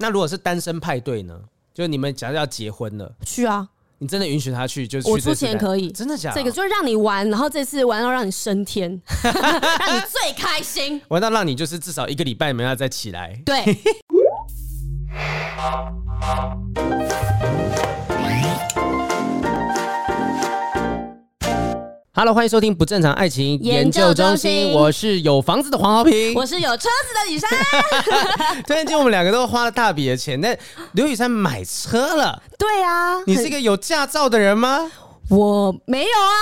[0.00, 1.36] 那如果是单身派对呢？
[1.74, 3.68] 就你们假如要结婚了，去啊。
[3.98, 4.86] 你真的允许他去？
[4.86, 6.36] 就去我出钱可以，真的假的？
[6.36, 13.42] 这个就是让你玩，然后这次玩到让你升天， 让你最开心，玩到让你就是至少一个礼拜没有再起来。
[13.44, 13.64] 对。
[22.18, 24.72] Hello，欢迎收听不正常爱情研究中心。
[24.72, 27.48] 我是有房子的黄豪平，我是有车子的雨珊。
[28.66, 30.58] 突然间，我们两个都花了大笔的钱，但
[30.94, 32.42] 刘雨珊买车了。
[32.58, 34.90] 对啊，你是一个有驾照的人吗？
[35.30, 36.34] 我没有啊。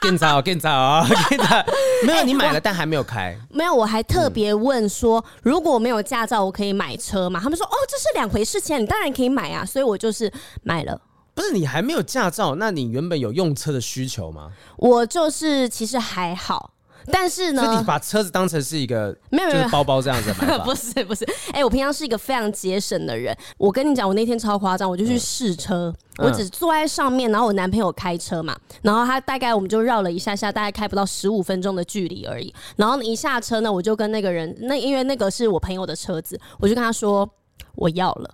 [0.00, 1.44] 更早，更早啊，更早。
[2.06, 3.36] 没有，你买了，但还没有开。
[3.50, 7.40] 没有，我还特别问说，如果我没有驾照，我可以买车吗？
[7.42, 9.66] 他们说，哦，这是两回事情，你当然可以买啊。
[9.66, 10.32] 所以我就是
[10.62, 11.00] 买了。
[11.34, 14.52] 不是你还没有驾照，那你原本有用车的需求吗？
[14.76, 16.74] 我就是其实还好，
[17.10, 23.36] 但是呢，所以你把车子当成是一个没有没有包包这样子买 不是不是，哎、欸，我平常是一个非常节省的人。
[23.56, 32.54] 我跟你讲，我那天超夸张，我就去试车，嗯、我只坐在上面，然后我男朋友开车嘛，然后他大概我们就绕了一下下，大概开不到十五分钟的距离而已。
[32.76, 37.28] 然后一下车呢，我就跟那个人，那因为那个是我朋友的车子，我就跟他说
[37.74, 38.30] 我要了。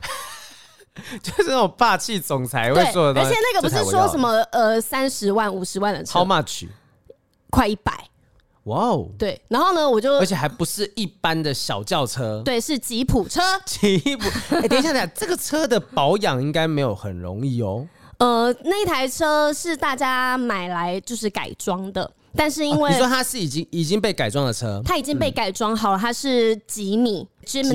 [1.22, 6.68] 就是那种霸气总裁会做的，而且那个不是说什么呃三十万五十万的车，How much？
[7.50, 7.92] 快一百，
[8.64, 9.08] 哇哦！
[9.18, 13.40] 对，然后呢，我就而且还不是一般的小轿车，对，是吉普车。
[13.64, 17.86] 吉普，哎、欸，等一下，等一下，这个车的保养应该没有很容易哦。
[18.18, 22.10] 呃，那台车是大家买来就是改装的。
[22.36, 27.26] 但是因为、啊、你说它是已经已经被改装的车，它已经被改装好了，它是吉米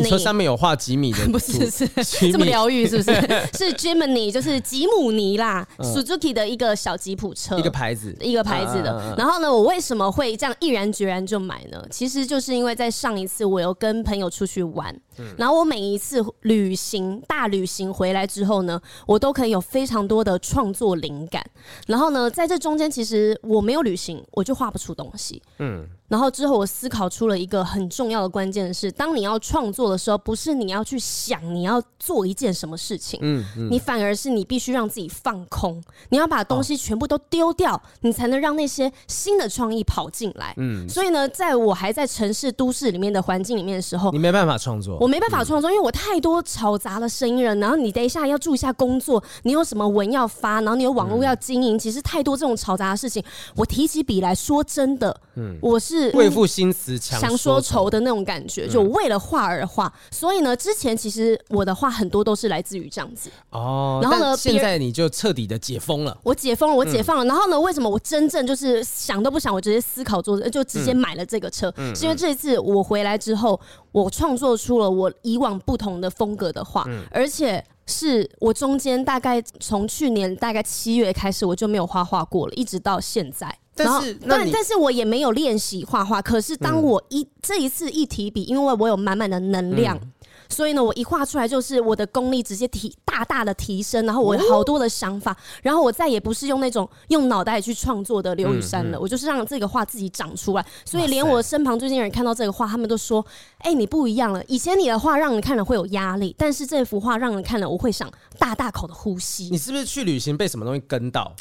[0.08, 1.88] 说上面有画吉米的， 不是是
[2.32, 3.12] 这么疗愈是不是？
[3.54, 8.94] 是 Gemini，就是吉姆尼啦、嗯、，Suzuki 的一个小吉普车，一个牌子，一个牌子的。
[8.94, 11.84] 啊、然后呢，我为什么会这样毅然决然就买呢？
[11.90, 21.44] 其实就是因为在上一次我有跟朋友出去玩，嗯、然后我每一次旅行大旅行回来之后呢，我都可以有非常多的创作灵感。
[21.88, 25.42] 然后呢，在这中间其实我没有旅行，我就画不出东西。
[25.60, 25.88] 嗯。
[26.14, 40.54] 然后之后，我思考出了一个很重要的关键是：当你要创作的时候，不是你要去想你要做一件什么事情，嗯，嗯，你反而是你必须让自己放空，你要把东西全部都丢掉，哦、你才能让那些新的创意跑进来。
[40.58, 47.56] 嗯，所以呢，在我还在城市都市里面的环境里面的时候，你没办法创作，我没办法创作，嗯、因为我太多嘈杂的声音了。
[47.56, 53.24] 然后你等一下要注意一下工作，你有什么文要发，然后你有网络要经营，嗯、其实太多这种嘈杂的事情。
[53.56, 56.03] 我提起笔来说真的，嗯，我是。
[56.12, 59.92] 为赋新词强说愁的那种感觉，就为了画而画。
[60.12, 64.00] 所以呢，之前其实我的画很多都是来自于这样子哦。
[64.02, 66.18] 然后呢，现在你就彻底的解封了。
[66.24, 67.26] 我解封了，我解放了。
[67.26, 71.74] 然后呢，为什么我真正就是想都不想，我直接思考做，就直接买了这个车？
[71.96, 73.60] 是因为这一次我回来之后，
[73.92, 83.58] 我创作出了我以往不同的风格的画，而且是我中间大概从去年大概七月开始，我就没有画画过了，一直到现在。
[83.76, 86.22] 但是，但但是我也没有练习画画。
[86.22, 89.98] 可是当我一、嗯、这一次一提笔，因为我有满满的能量。
[89.98, 90.12] 嗯
[90.50, 100.66] 所以呢，我一画出来就是我的功力直接提大大的提升，然后我有好多的想法，然后我再也不是用那种用脑袋去创作的刘雨珊了，我就是让这个画自己长出来。
[100.86, 103.26] 所以连我身旁最近人看到这个画，他们都说
[103.60, 104.44] ：“哎，你不一样了。
[104.48, 111.34] 以前你的画让人看了会有压力，但是这幅画让人看了我会想大大口的呼吸。”你是不是去旅行被什么东西跟到？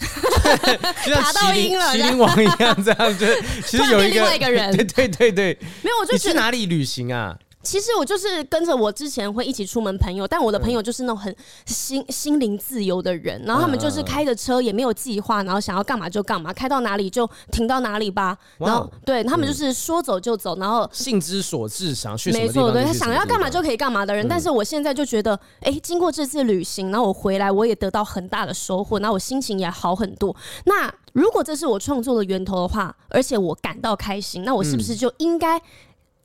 [1.05, 3.27] 就像麒麟麒麟王一样，这样就
[3.67, 7.37] 其实有一个 另外一个人， 对对对对，没有，我就去哪里旅行啊？
[7.63, 11.35] 其实我就是跟着我之前会一起出门朋友，但我的朋友就是那种很
[11.65, 18.37] 心心灵自由的人，然后他们就是开着车也没有计划，然后想要干嘛就干嘛，开到哪里就停到哪里吧。
[18.59, 24.27] 然后对他们就是说走就走，然后性之所至，想去没错，对他想要干嘛就可以干嘛的人。
[24.29, 30.35] 但是我现在就觉得，哎，经过这次旅行，然后我回来我也得到很大的收获，然后我心情也好很多。
[30.65, 35.61] 那如果这是我创作的源头的话，而且我感到开心，那我是不是就应该？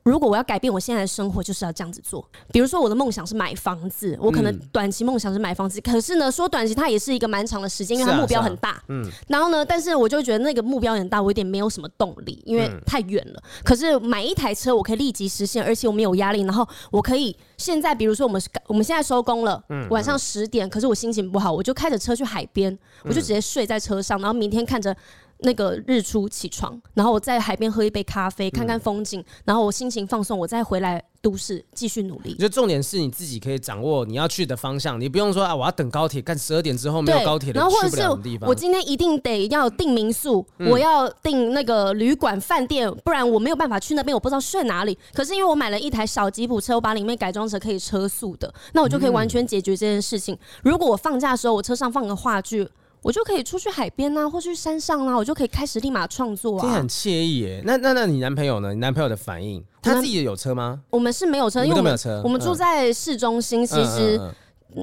[0.10, 2.26] 如果我要改变我现在的生活，就是要这样子做。
[2.52, 8.82] 比如说，我的梦想是买房子，我可能短期梦想是买房子，可是呢，说短期它也是一个蛮长的时间，因为它目标很大。
[8.88, 9.06] 嗯。
[9.28, 13.44] 然后呢，但是我就觉得那个目标很大，我有点没有什么动力，因为太远了。
[13.64, 16.42] 可是买一台车，我可以立即实现，而且我没有压力。
[16.44, 24.96] 然后我可以现在，比如说我们我们现在收工了，晚上十点，可是我心情不好，我就开着车去海边，我就直接睡在车上，然后明天看着。
[25.40, 32.34] 那个日出起床，然后我在海边喝一杯咖啡，看看风景，嗯、然后我心情放松，我再回来都市继续努力。
[32.36, 44.98] 就重点是你自己可以掌握你要去的方向，你不用说啊，我要等高铁，干十二点之后没有高铁的，然后或者是我今天一定得要订民宿，嗯、我要订那个旅馆饭店，不然我没有办法去那边，我不知道睡哪里。
[45.14, 50.34] 可是因为我买了一台小吉普车，我把里面改装成可以车速的，那我就可以完全解决这件事情。
[50.34, 52.68] 嗯、如果我放假的时候，我车上放个话剧。
[53.08, 57.64] 我就可以出去海边啊，或去山上啊，我就可以开始立马创作啊，这很惬意耶。
[57.64, 58.74] 那那那你男朋友呢？
[58.74, 60.82] 你男朋友的反应，他自己有车吗？
[60.90, 62.22] 我们是没有车，因为我们没有车。
[62.22, 64.20] 我们住在市中心，其实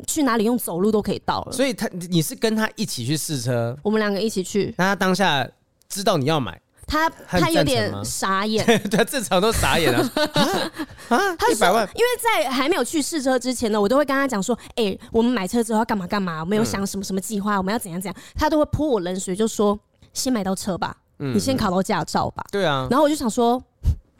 [0.06, 1.52] 去哪里用走路都可以到了。
[1.52, 3.76] 所以他你是跟他一起去试车？
[3.82, 4.74] 我们两个一起去。
[4.78, 5.46] 那他当下
[5.86, 6.58] 知道你要买？
[6.86, 9.98] 他他有点傻眼， 他，正常都傻眼了
[11.08, 11.36] 啊！
[11.38, 19.78] 他一百万，因为在还没有去试车之前呢，我都会跟他讲说：“哎、欸，我们买车之后要干嘛干嘛，我们有想什么什么计划，我们要怎样怎样。”他都会泼我冷水，就说
[20.12, 23.62] ：“先买到车吧，你先考到驾照吧。”对啊，然后我就想说。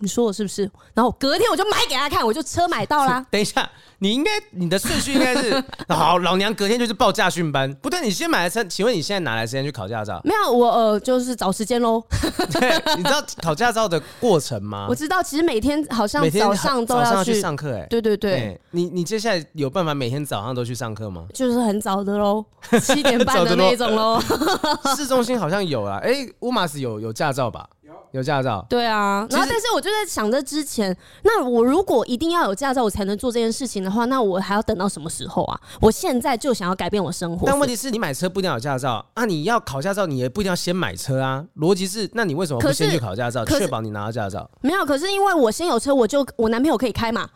[0.05, 0.71] 你说我是不是？
[0.93, 3.25] 然后隔天我就买给他看，我就车买到啦。
[3.33, 3.69] 等一下，
[3.99, 7.73] 你应该你的顺序应该是 好，老娘隔天就是报驾训班。
[7.77, 10.21] 不对，你先买了车，请问你现在哪来时间去考驾照？
[10.25, 12.03] 没有，我呃就是找时间喽。
[12.53, 14.87] 对，你知道考驾照的过程吗？
[14.91, 17.75] 我知道，其实每天好像早上都要去上课。
[17.75, 21.25] 哎，对对对，你你接下来有办法每天早上都去上课吗？
[21.33, 22.45] 就是很早的喽，
[22.83, 24.21] 七点半的那种喽。
[24.97, 27.67] 市中心好像有啊，哎，乌马斯有有驾照吧？
[28.15, 35.61] 有驾照，对啊，然后但是我就在想着之前，那我如果一定要有驾照我才能做这件事情的话，那我还要等到什么时候啊？
[35.81, 37.45] 我现在就想要改变我生活。
[37.45, 41.45] 但问题是你买车不一定要有驾照啊，你要考驾照你也不一定要先买车啊。
[41.57, 44.49] 逻辑是，那你为什么不先去考驾照，确保你拿到驾照？
[44.61, 47.29] 没有，可是因为我先有车，我就我男朋友可以开嘛，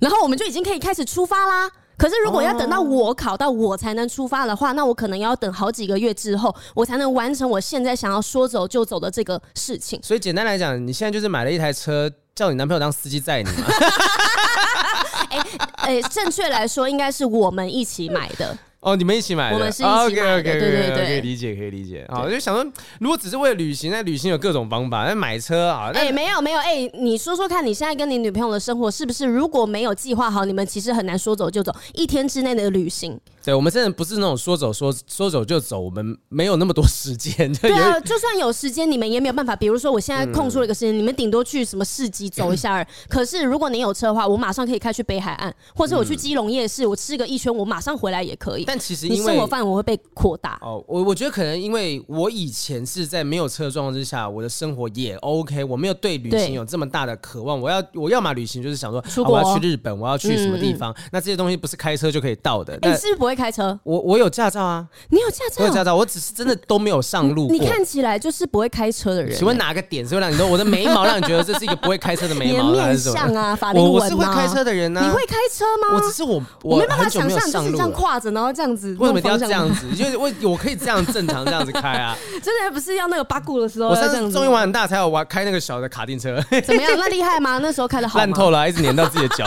[0.00, 1.70] 然后我们就已经可以开始出发啦。
[1.98, 10.00] 可是，如果要等到我考到我才能出发的话，那我可能要等好几个月之后，我才能完成我现在想要说走就走的这个事情。
[10.02, 13.66] 所以，简单来讲，你现在就是买了一台车，叫你男朋友当司机载你嘛？
[15.28, 15.44] 哎
[15.76, 18.56] 哎，正确来说，应该是我们一起买的。
[18.80, 22.04] 哦，你们一起买的，我们是一起买的，对对对，可以理解，可以理解。
[22.08, 22.64] 啊，我就想说，
[23.00, 33.20] 如果只是为了旅行，那旅行有各种方法，那买车啊，哎，没有没有，哎，你说说看，你现在跟你女朋友的生活是不是如果没有计划好，你们其实很难说走就走，一天之内的旅行。
[33.48, 37.50] 对，我们真的不是那种说走说说走就走，我们没有那么多时间。
[37.54, 39.56] 对啊，就算有时间，你们也没有办法。
[39.56, 42.86] 比如说，我现在空出了一个时间，嗯、你们顶多去什么市集走一下而已。
[43.08, 48.66] 可是，如果你有车的话，我马上可以开去北海岸，或者我去基隆夜市，我吃个一圈，我马上回来也可以。
[48.66, 50.58] 但其实因为你生活范围会被扩大。
[50.60, 57.58] 哦，我我觉得可能因为我以前是在没有车的状况之下，我的生活也 OK，我没有对旅行有这么大的渴望。
[57.58, 60.94] 我要我要嘛旅行就是想说，出国啊、我要去日本，我要去什么地方？
[61.10, 62.78] 那这些东西不是开车就可以到的。
[62.82, 63.78] 你是不会开车？
[63.84, 65.62] 我我有驾照啊，你有驾照？
[65.62, 67.56] 我有驾照，我只是真的都没有上路过。
[67.56, 69.36] 你看起来就是不会开车的人。
[69.36, 72.72] 请问哪个点是会让你说我的眉毛让你觉得这是一个不会开车的眉毛？
[72.72, 73.98] 面相啊，法令纹吗？
[74.00, 75.00] 我是会开车的人呢。
[75.02, 75.94] 你会开车吗？
[75.94, 78.96] 我只是我我没办法想象就是这样跨着，然后这样子。
[78.98, 79.86] 为什么一定要这样子？
[79.94, 82.16] 因为我我可以这样正常这样子开啊。
[82.42, 86.42] 真的不是要那个八股的时候，我上次终于玩很大才有玩开那个小的卡丁车。
[86.64, 86.92] 怎么样？
[86.96, 87.58] 那厉害吗？
[87.62, 88.18] 那时候开的好。
[88.18, 89.46] 烂透了，一直粘到自己的脚。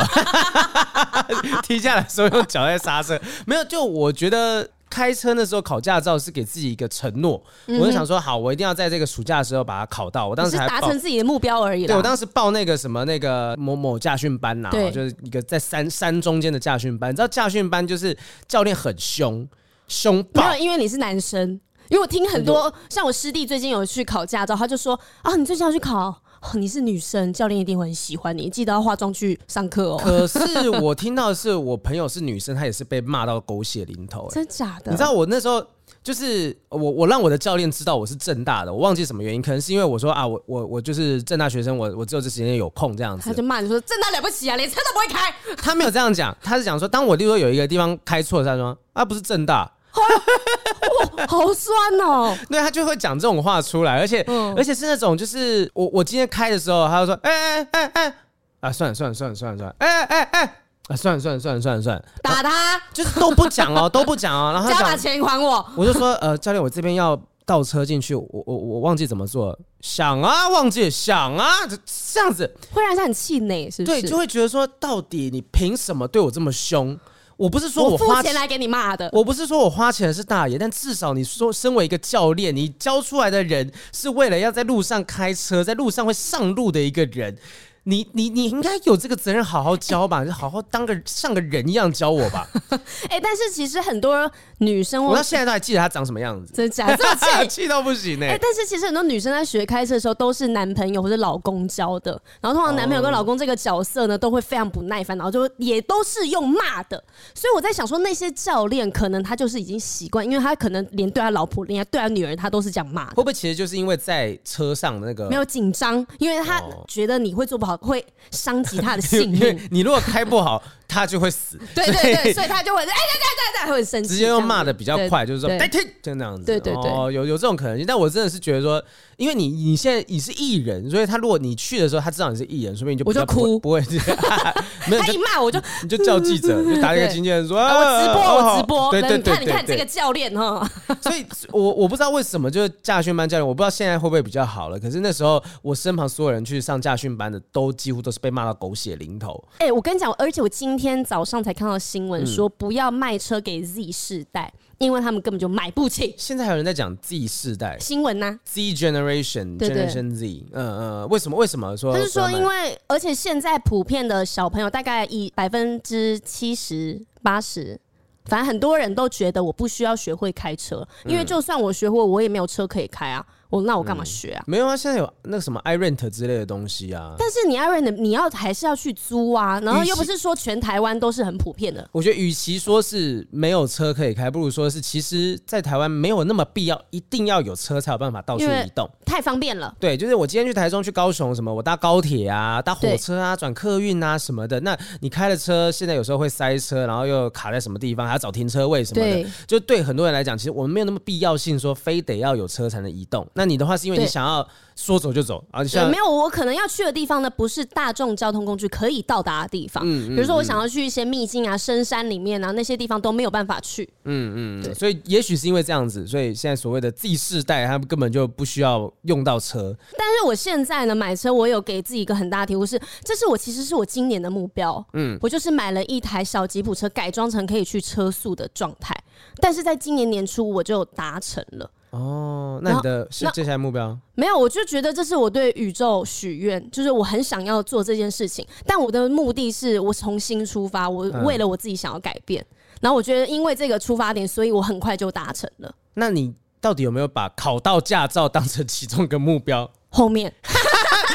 [1.63, 3.63] 踢下来的时候用脚在刹车，没有。
[3.65, 4.67] 就我觉得。
[4.91, 10.27] 开车的时候考驾照是给自己一个承诺，嗯、我就想说好，我一定要在这个暑假的时候把它考到。
[10.27, 11.87] 我当时还达成自己的目标而已。
[11.87, 17.09] 对，我当时报那个什么那个某某驾训班呐、啊，就是一个在山山中间的驾训班。
[17.09, 18.13] 你知道驾训班就是
[18.49, 19.47] 教练很凶，
[19.87, 20.43] 凶暴。
[20.43, 21.57] 没有，因为你是男生，
[21.87, 26.21] 因为我听很多像我师弟最近有去考驾照，他就说啊，你最近要去考。
[26.41, 28.49] 哦，你是女生，教练一定会很喜欢你。
[28.49, 30.01] 记得要化妆去上课哦。
[30.03, 34.27] 可是 我听到的是，我朋友是女生，她也是被骂到狗血淋头。
[34.31, 34.91] 真假的？
[34.91, 35.63] 你知道我那时候
[36.03, 43.23] 就是我，我让我的教练知道我是正大的，我忘记什么原因，可能是因为我说啊，我我我就是正大学生，我我只有这时间有空这样子。
[43.23, 45.31] 他就骂你说正大了不起啊，连车都不会开。
[45.57, 49.71] 他没有这样讲，他是讲说，当我例如说有一个地方开错，他说啊，不是正大。
[51.17, 52.37] 哇， 好酸哦！
[52.49, 58.15] 对，他就会讲这种话出来，而且、嗯、而且是那种就是我我今天开的时候，他就说哎哎哎哎
[58.61, 60.55] 啊，算了算了算了算了算了，哎哎哎
[60.87, 71.77] 啊，算了算了算了算了算了，打他， 就是都不讲哦，都不讲哦，然后他把钱还我，我就说呃，教练，我这边要倒车进去，我我我忘记怎么做，想啊，忘记想啊，这
[72.13, 74.01] 这样子会让他很气馁，是不是？
[74.01, 76.97] 对，就会觉得说，到底你凭什么对我这么凶？
[77.41, 87.35] 我不是说我花钱来给你骂的，我不是说我花钱的是大爷，但至少你说身为一个教练，你教出来的人是为了要在路上开车，在路上会上路的一个人，
[87.83, 92.47] 你你你应该有这个责任，好好教吧，就 好好当个像个人一样教我吧。
[93.09, 96.95] 哎，但是其实很多女生，我到现在都还记得她长什么样子，真假？
[96.95, 98.37] 这么气， 气到不行呢哎！
[98.39, 102.11] 但是其实很多女生在学开车的时候，都是男朋友或者老公教的。
[102.39, 107.03] 然后通常男朋友跟老公这个角色呢，都会非常不耐烦，然后就也都是用骂的。
[107.33, 113.07] 所以我在想说，那些教练可能他就是已经习惯，因为他可能连对他老婆，连对他女儿，他都是这样骂。
[113.07, 119.59] 会不会其实就是因为在车上的那个没有紧张，因为他觉得你会做不好，会伤及他的 性命。
[119.69, 120.61] 你如果开不好。
[120.91, 128.83] 他就会死，对对对，所以他就会哎，对对对对，会生气，直接用骂的比较快，就是说，哎停，就那样子，对对对，哦，有有这种可能性，但我真的是觉得说，
[129.15, 133.79] 因为你你现在你是艺人，所以他如果你去的时候，他知道你是艺人，说不定就我就哭，不会，
[134.89, 140.69] 没有，他一骂我就你就叫记者， 就打一个经纪人说，我直播，我直播，对对对，你看你看这个教练哈，
[141.01, 149.41] 所以我我不知道为什么就是驾训班教练，我不知道现在会不会比较好了，可是那时候我身旁所有人去上驾训班的，都几乎都是被骂到狗血淋头。
[149.59, 151.51] 哎，我跟你讲，而且我今天早上才。
[151.61, 156.15] 看到新闻说不要卖车给 Z 世代，因为他们根本就买不起。
[156.17, 161.37] 现在还有人在讲 Z 世代新闻呢、啊、？Z Generation，Generation 对对 Z，嗯嗯，为什么？
[161.37, 161.93] 为什么说？
[161.93, 167.79] 他是说，因为而且现在普遍的小朋友大概以百分之七十八十，
[168.25, 173.23] 反正很多人都觉得我不需要学会开车，因为就算我学会，我也没有车可以开啊。
[173.51, 174.49] 我那我干嘛学啊、嗯？
[174.49, 177.13] 没有啊，现在有那个什么 iRent 之类的东西啊。
[177.19, 181.87] 但是你 iRent 你要还是要去租啊，然后又不是说全台湾都是很普遍的。
[181.91, 189.75] 我觉得与其说是没有车可以开，不如说是其实，在台湾没有那么必要，一定要有车才有办法到处移动，太方便了。
[189.79, 194.59] 对，就是我今天去台中、去高雄什么，我搭高铁啊、搭火车啊、转客运啊什么的。
[194.61, 199.11] 那你开了车，现在有时候会塞车，然后又卡在什么地方，还要找停车位什么的。
[199.11, 203.27] 对，就对很多人来讲，其实我们没有那么必要性说非得要有车才能移动。
[203.41, 204.21] 那你的话是因为你想。
[204.21, 205.63] 要说走就走啊！
[205.63, 209.83] 像没有，我可能要去的地方呢，不是大众交通工具可以到达的地方。
[209.85, 213.87] 嗯，比如说我想要去一些秘境啊、深山里面啊，那些地方都没有办法去。
[214.05, 214.73] 嗯嗯，对。
[214.73, 219.75] 所以也许是因为这样子，所以现在所谓的 Z 世代，他们根本就不需要用到车。
[219.97, 224.83] 但是我现在呢，买车我有给自己一个很大的题目是，这是我其实是我今年的目标。
[224.93, 228.95] 嗯，我就是买了一台小吉普车，改装成可以去车速的状态。
[229.37, 231.69] 但是在今年年初我就达成了。
[231.91, 233.97] 哦，那你的是接下来目标？
[234.15, 242.41] 没有，我就觉得这是我对宇宙许愿，就是我很想要做这件事情，但我的目的是我重新出发，我为了我自己想要改变。
[242.41, 245.73] 嗯、然后我觉得因为这个出发点，所以我很快就达成了。
[245.95, 249.69] 那你到底有没有把考到驾照当成其中一个目标？
[249.89, 250.33] 后面。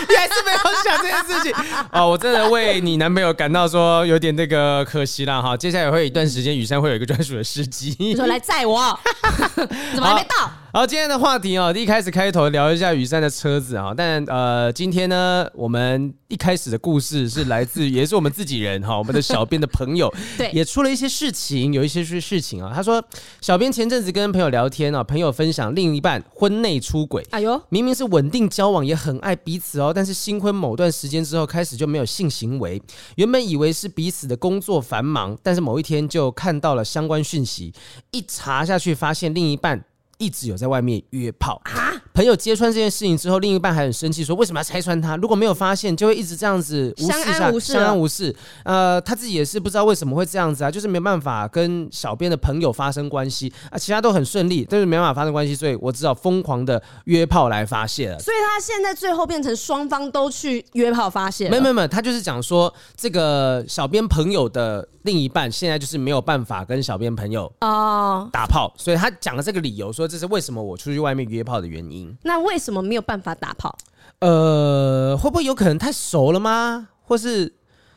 [0.08, 1.54] 你还是没有想这件事情
[1.90, 5.56] 哦，我真的为你男朋友感到说有点那个可惜了哈。
[5.56, 8.98] 接下来会有一段时间，雨珊会有一个专属的司机，你说来载我，
[9.94, 10.50] 怎么还没到？
[10.76, 22.70] 好，今天的话题哦，一开始开头聊一下雨山的车子啊，但呃，今天呢，我们一开始的故事是来自也是我们自己人哈，我们的小编的朋友， 对，也出了一些事情，有一些是事情啊。
[22.74, 23.02] 他说，
[23.40, 32.82] 小编前阵子跟朋友聊天啊，朋友分享另一半婚内出轨，哎呦，明明是稳定交往，也很爱彼此哦，但是新婚某段时间之后开始就没有性行为，
[33.14, 37.72] 原本以为是彼此的工作繁忙，但是某一天就看到了相关讯息，
[38.10, 39.82] 一查下去发现另一半。
[40.18, 41.92] 一直有在外面约炮啊！
[42.14, 45.16] 朋友揭穿这件事情之后，另一半还很生气，说为什么要拆穿他？
[45.16, 47.72] 如果没有发现，就会一直这样子无视下，相安无事。
[47.74, 48.34] 相安无事。
[48.64, 58.18] 呃，他自己也是不知道为什么会这样子啊，就是没办法跟小编的朋友发生关系啊，其他都很顺利，但是没办法发生关系，所以我只好疯狂的约炮来发泄了。
[58.18, 61.50] 所以他现在最后变成双方都去约炮发泄。
[61.50, 70.05] 没有没有没有，他就是讲说这个小编朋友的另一半现在就是没有办法跟小编朋友哦打炮，所以他讲了这个理由说。
[70.06, 72.16] 这是为什么我出去外面约炮的原因？
[72.22, 73.76] 那为什么没有办法打炮？
[74.20, 76.88] 呃，会不会有可能太熟了吗？
[77.02, 77.52] 或是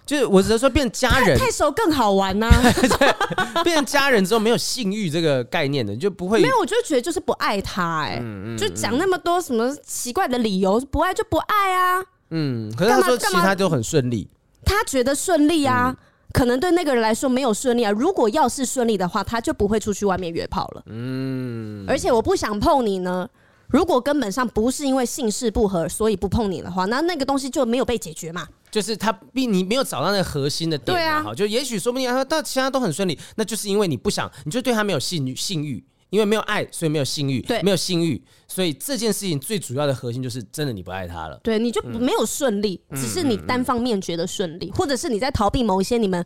[0.05, 3.63] 就是我只能说变家人，太熟更好玩呢、 啊？
[3.63, 6.41] 变成家人之后没有性欲这个概念的，你就不会。
[6.41, 12.03] 没有，我就觉得就是不爱他哎、欸，嗯嗯嗯就讲那么多什么奇怪的理由，不爱就不爱啊。
[12.31, 14.29] 嗯，可是他说其他都很顺利，
[14.65, 15.95] 他觉得顺利啊。
[16.29, 17.91] 嗯可能对那个人来说没有顺利啊。
[17.91, 20.83] 如果要是顺利的话，他就不会出去外面约炮了。
[20.85, 23.27] 嗯，而且我不想碰你呢。
[23.67, 28.47] 如果根本上不是因为性事不合，所以不碰你的话，那那个东西就没有被解决嘛。
[28.71, 30.95] 就是他比你没有找到那个核心的点。
[30.95, 35.83] 对啊，好，就也许说不定他说到其他都很顺利，那就是因为你不想，你就对他没有性欲性欲。
[36.09, 41.39] 因为没有爱，所以没有性欲，对，没有性欲，所以这件事情最主要的核心就是真的你不爱他了。
[41.43, 46.25] 对，你就没有顺利，嗯、只是你单方面觉得顺利，嗯嗯嗯、或者是你在逃避某一些你们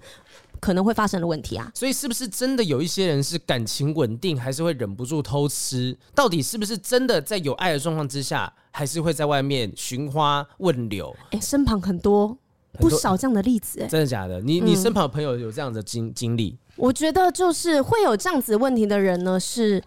[0.62, 1.70] 可能会发生的问题啊。
[1.76, 5.98] 所以是不是真的有一些人是感情稳定，还是会忍不住偷吃？
[6.16, 11.14] 到底是不是真的在有爱的状况之下，还是会在外面寻花问柳？
[11.32, 12.38] 哎、欸，身旁很多
[12.80, 14.40] 不少这样的例子、欸，哎，真的假的？
[14.40, 16.58] 你你身旁的朋友有这样的经经历？
[16.76, 19.82] 我觉得就是会有这样子问题的人呢，是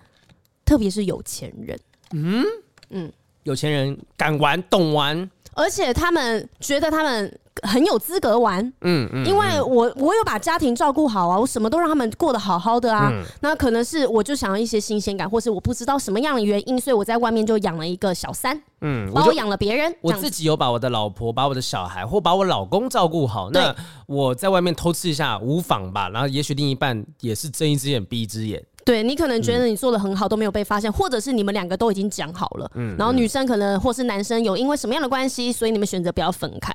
[0.64, 1.78] 特别是有钱人。
[2.12, 2.44] 嗯？
[2.90, 3.12] 嗯，
[3.42, 8.60] 有钱人敢玩懂玩，而且他们觉得他们很有资格玩。
[8.82, 13.10] 嗯嗯，因为我我有把家庭照顾好啊，我什么都让他们过得好好的啊。
[13.12, 18.60] 嗯、那可能是我就想要一些新鲜感，或是我不知道什么样的原因，所以我在外面就养了一个小三。
[18.82, 23.50] 嗯，把我养了别人，我自己有把我的老婆、把我的小孩或把我老公照顾好。
[23.50, 23.74] 那
[24.06, 26.10] 我在外面偷吃一下无妨吧。
[26.10, 28.62] 然后也许另一半也是睁一只眼闭一只眼。
[28.84, 36.72] 对，你可能觉得你做的很好，都没有被发现，或者是你们两个都已经讲好了，嗯，然后女生可能或是男生有因为什么样的关系，所以你们选择不要分开。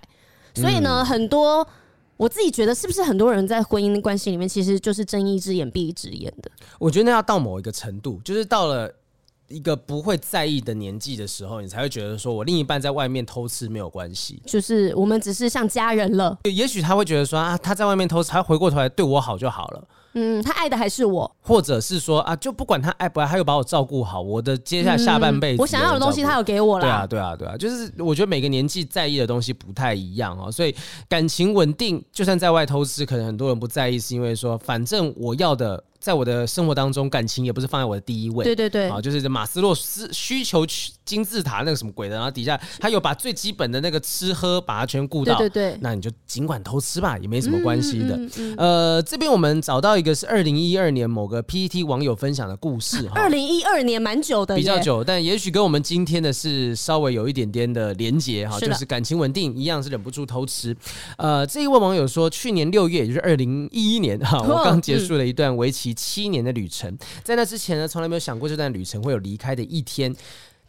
[0.53, 1.67] 所以呢，很多
[2.17, 6.51] 我自己觉得，是不是很多人在婚姻关系里面，其实就是睁一只眼闭一只眼的？
[6.79, 8.91] 我觉得那要到某一个程度，就是到了
[9.48, 16.38] 一个不会在意的年纪的时候，你才会觉得说我另一半在外面偷吃没有关系，就是我们只是像家人了。
[16.43, 19.88] 也许他会觉得说啊，他在外面偷吃，他回过头来对我好就好了。
[20.13, 26.85] 嗯，他爱的还是我，或者是说啊，就不管他爱不爱，他又把我照顾好，我的接下来下半辈子、嗯，我想要的东西他有给我了。
[26.85, 30.75] 对啊，对啊，对啊，就是我觉得每个年纪在意的东西不太一样哦，所以
[31.07, 35.83] 感情稳定，就算在外偷吃，可能很多人不在意，是因为说反正我要的。
[36.01, 38.43] 在我的生活当中，感情也不是放在我的第一位。
[38.43, 40.65] 对对对，啊，就是马斯洛斯需求
[41.05, 45.38] 金字塔那个什么鬼的，然后底下他有把最基本的那个吃喝把它全顾到。
[45.38, 48.15] 对对对，那你就尽管偷吃吧，也没什么关系的。
[48.17, 53.08] 嗯嗯嗯、呃，这边我们找到一个是二零一二年某个 PTT 网友分享的故事。
[53.13, 60.75] 二零一二年蛮久的，比较久，但也许跟我们今天的是稍微有一点点的连结哈，就是感情稳定，一样是忍不住偷吃。
[61.17, 66.67] 呃，这一位网友说，去年六月，也就是二零一一年哈，我刚结束了一段为期七年的旅。
[66.71, 70.15] 程在那之前呢，从来没有想过这段旅程会有离开的一天。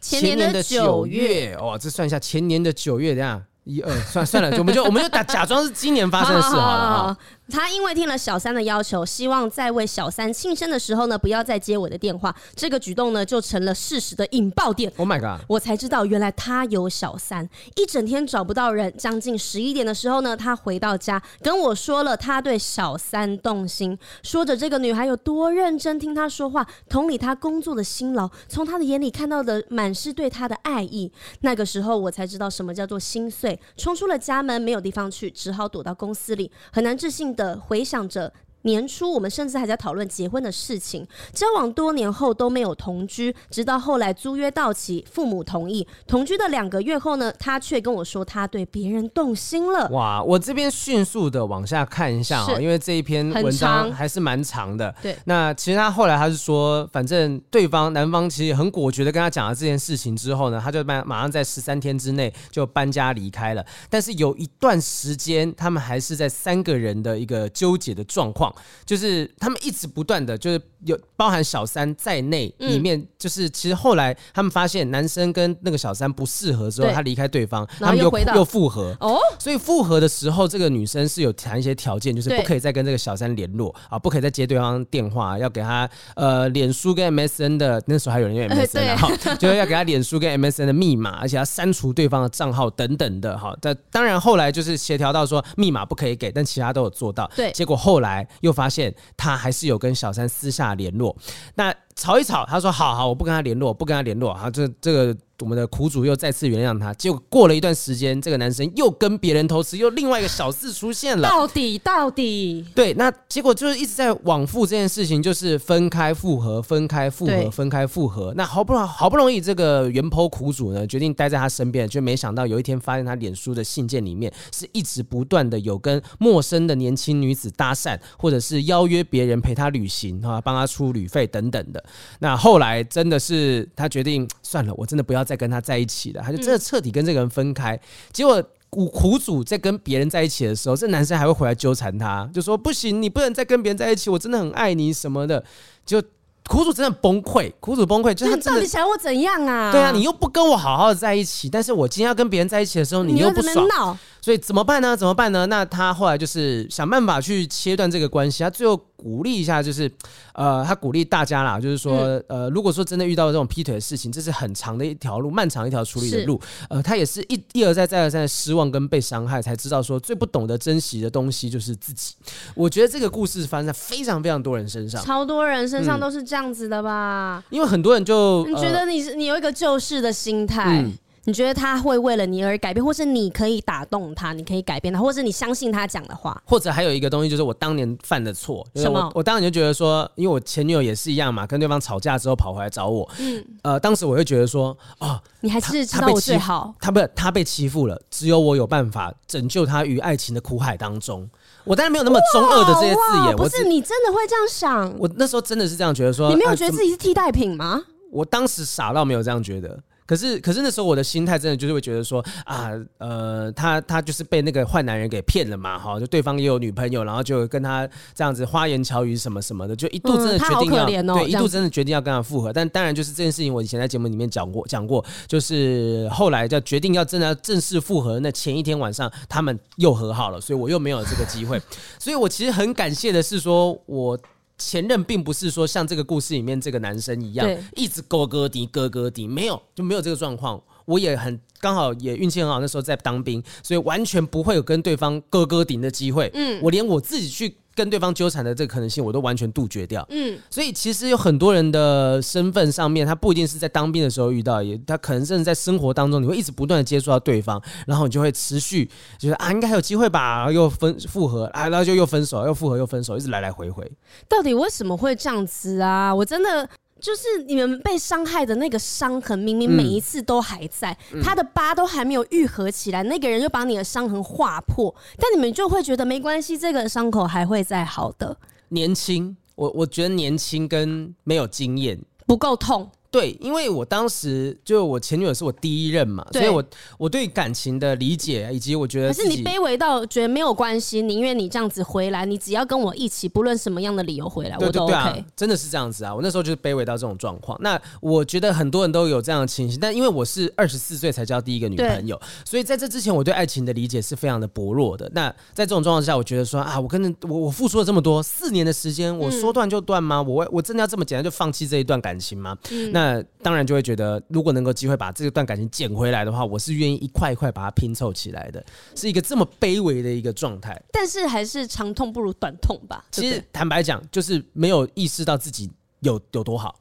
[0.01, 7.17] 前年的九月，哦，这算一下，前年的九月，等下一二，算算了，我们就我们就打假装是今年发生的事好了。
[7.49, 12.33] 他因为听了小三的要求，希望在为小三庆生的时候呢，不要再接我的电话。
[12.55, 14.91] 这个举动呢，就成了事实的引爆点。
[14.97, 15.45] Oh my god！
[15.47, 18.91] 我才知道，原来他有小三，一整天找不到人。
[18.97, 31.11] 将近十一点的时候呢，他回到家跟我说了他对小三动心，说着这个女孩有多认真听他说话，同理他工作的辛劳，从他的眼里看到的满是对他的爱意。
[31.41, 38.33] 那个时候我才知道什么叫做心碎，冲出了家门，没有地方去，只好躲到公司里，很难置信的回想着。
[38.63, 41.07] 年初，我们甚至还在讨论结婚的事情。
[41.31, 49.87] 交往多年后都没有同居，直到后来租约到期，父母同意同居的两个月后呢，他却跟我说他对别人动心了。
[49.89, 50.23] 哇！
[50.23, 54.93] 我这边迅速的往下看一下啊，因为这一篇文章还是蛮长的。
[55.01, 63.65] 对，那其实他后来他是说，反正对方男方其实很果决的跟他讲了这件事情之后呢，他就搬马上在十三天之内就搬家离开了。
[63.89, 68.52] 但是有一段时间，他们还是在三个人的一个纠结的状况。
[68.85, 79.17] 就是他们一直不断的就是有包含小三在内，里面就是其实后来他们发现男生跟那个小三不适合之后，他离开对方，他们又又复合哦。
[79.39, 93.55] 所以复合的时候，这个女生是有谈一些条件，就是不可以再跟这个小三联络啊，不可以再接对方电话，要给他呃脸书跟 MSN 的那时候还有人用 MSN 哈， 就是要给他脸书跟 MSN 的密码，而且要删除对方的账号等等的哈。
[93.61, 97.29] 但当然后来就是协调到说密码不可以给，但其他都有做到。
[97.35, 101.17] 对，结果后来又发现他还是有跟小三私下联络，
[101.55, 105.17] 那吵一吵，他说好好，我不跟他联络，不跟他联络，好，这这个。
[105.43, 111.27] 我们的苦主又再次原谅他，结果过了一段时间，这个男生又跟别人偷吃，又另外一个小四出现了。
[111.27, 112.65] 到底到底？
[112.73, 118.33] 对，那结果就是一直在往复这件事情，就是分开复合，分开复合，分开复合。
[118.37, 131.83] 那好不容好不容易，这个原 po 苦主呢，决定待在他身边，就没想到有一天发现他脸书的信件里面是一直不断的有跟陌生的年轻女子搭讪，或者是邀约别人陪他旅行啊，帮他出旅费等等的。
[132.19, 135.32] 那后来真的是他决定算了，我真的不要再。
[135.33, 137.79] 在跟他在一起的，他就真的彻底跟这个人分开。
[138.11, 145.43] 结果苦苦主在跟别人在一起的时候，这男生还会回来纠缠他，就说不行，你不能再跟别人在一起，我真的很爱你什么的。
[145.85, 146.01] 就
[146.49, 149.71] 苦主真的崩溃，苦主崩溃，就他到底想要我怎样啊？
[149.71, 153.97] 对啊，你又不跟我好好的在一起，但是我今天要跟别人在一起的时候，你又不爽。
[154.21, 154.97] 所以怎么办呢？
[154.97, 155.45] 怎么办呢？
[155.45, 158.43] 那他后来就是想办法去切断这个关系。
[158.43, 159.91] 他最后鼓励一下，就是
[160.33, 166.39] 呃，他鼓励大家啦，就是说，嗯、呃，如果说真的遇到这种劈腿的事情，这是很长的一条路，漫长一条处理的路。
[166.69, 172.15] 呃，他也是一一而再再而三的失望跟被伤害，才知道说最不懂得珍惜的东西就是自己。
[172.55, 177.43] 我觉得这个故事发生在非常非常多人身上，超多人身上都是这样子的吧？
[177.49, 180.81] 嗯、因为很多人就你觉得你是、呃、你有一个救世的心态。
[180.81, 180.93] 嗯
[181.25, 188.65] 你觉得他会为了你而改变，或是你可以打动他，你可以改变他，或是你相信他讲的话，或者还有一个东西就是我当年犯的错。
[188.75, 189.09] 什么？
[189.15, 193.09] 我当年就觉得说，因为我前女友也是一样嘛，跟对方吵架之后跑回来找我。
[193.19, 193.43] 嗯。
[193.61, 196.75] 呃，当时我会觉得说，哦，你还是知道我最好。
[196.81, 201.29] 他不是他被欺负了，只有我有办法拯救他于爱情的苦海当中。
[201.63, 203.35] 我当然没有那么中二的这些字眼。
[203.37, 204.93] 不是你真的会这样想？
[204.99, 207.65] 我那时候真的是这样觉得说，你没有觉得自己是替代品吗？
[207.65, 207.81] 啊，
[208.11, 209.79] 我当时傻到没有这样觉得。
[210.05, 222.51] 可是，可是那时候我的心态真的就是会觉得说啊，呃，他他就是被那个坏男人给骗了嘛，哈，就对方也有女朋友，然后就跟他这样子花言巧语什么什么的，就一度真的决定要、嗯哦、对，一度真的决定要跟他复合。
[222.51, 231.61] 但当然就是这件事情，我以前在节目里面讲过讲过，就是后来就决定要真的要正式复合，那前一天晚上他们又和好了，所以我又没有这个机会。
[231.97, 234.19] 所以我其实很感谢的是说我。
[234.57, 240.61] 前任并不是说像这个故事里面这个男生一样，一直勾勾滴勾勾滴，没有就没有这个状况。
[240.85, 246.29] 我也很刚好也运气很好，那时候在当兵，所以完全不会有跟对方勾勾顶的机会。
[246.33, 247.57] 嗯，我连我自己去。
[247.75, 250.05] 跟对方纠缠的这个可能性，我都完全杜绝掉。
[250.09, 263.91] 嗯，所以其实有很多人的身份上面，他不一定是在当兵的时候遇到，也他可能甚至在生活当中，你会一直不断的接触到对方，然后你就会持续就是啊，应该还有机会吧，然后又分复合啊，然后就又分手，又复合又分手，一直来来回回。
[264.27, 266.13] 到底为什么会这样子啊？
[266.13, 266.69] 我真的。
[267.03, 278.37] 就是你们被伤害的那个伤痕，明明每一次都还在，嗯、他的疤都还没有愈合起来，那个人就把你的伤痕划破，但你们就会觉得没关系，这个伤口还会再好的。
[278.69, 282.89] 年轻，我我觉得年轻跟没有经验不够痛。
[283.13, 286.63] 对，因为我当时就我前女友是我第一任嘛，所以我
[286.97, 295.25] 我对感情的理解以及我觉得，可是你卑微到觉得没有关系，宁愿你这样子回来，你只要跟我一起，不论什么样的理由回来，对对对啊，我都 OK。
[295.35, 297.55] 真的是这样子啊，我那时候就是卑微到这种状况。
[297.61, 305.09] 那我觉得很多人都有这样的情形，但因为我是二十四岁才交第一个女朋友，所以在这之前我对爱情的理解是非常的薄弱的。
[305.13, 310.17] 那在这种状况下，我觉得说啊，我跟我我付出了这么多四年的时间，我说断就断吗？
[310.17, 312.57] 嗯、我我真的要这么简单就放弃这一段感情吗？
[312.71, 313.02] 嗯、那
[313.43, 313.83] 当然就会。
[313.83, 318.63] 觉得如果能够机会把这段感情捡回来的话，我是愿意一块一块把它拼凑起来的，
[318.95, 320.81] 是一个这么卑微的一个状态。
[320.89, 323.03] 但是还是长痛不如短痛吧。
[323.11, 326.79] 其实坦白讲，就是没有意识到自己有有多好。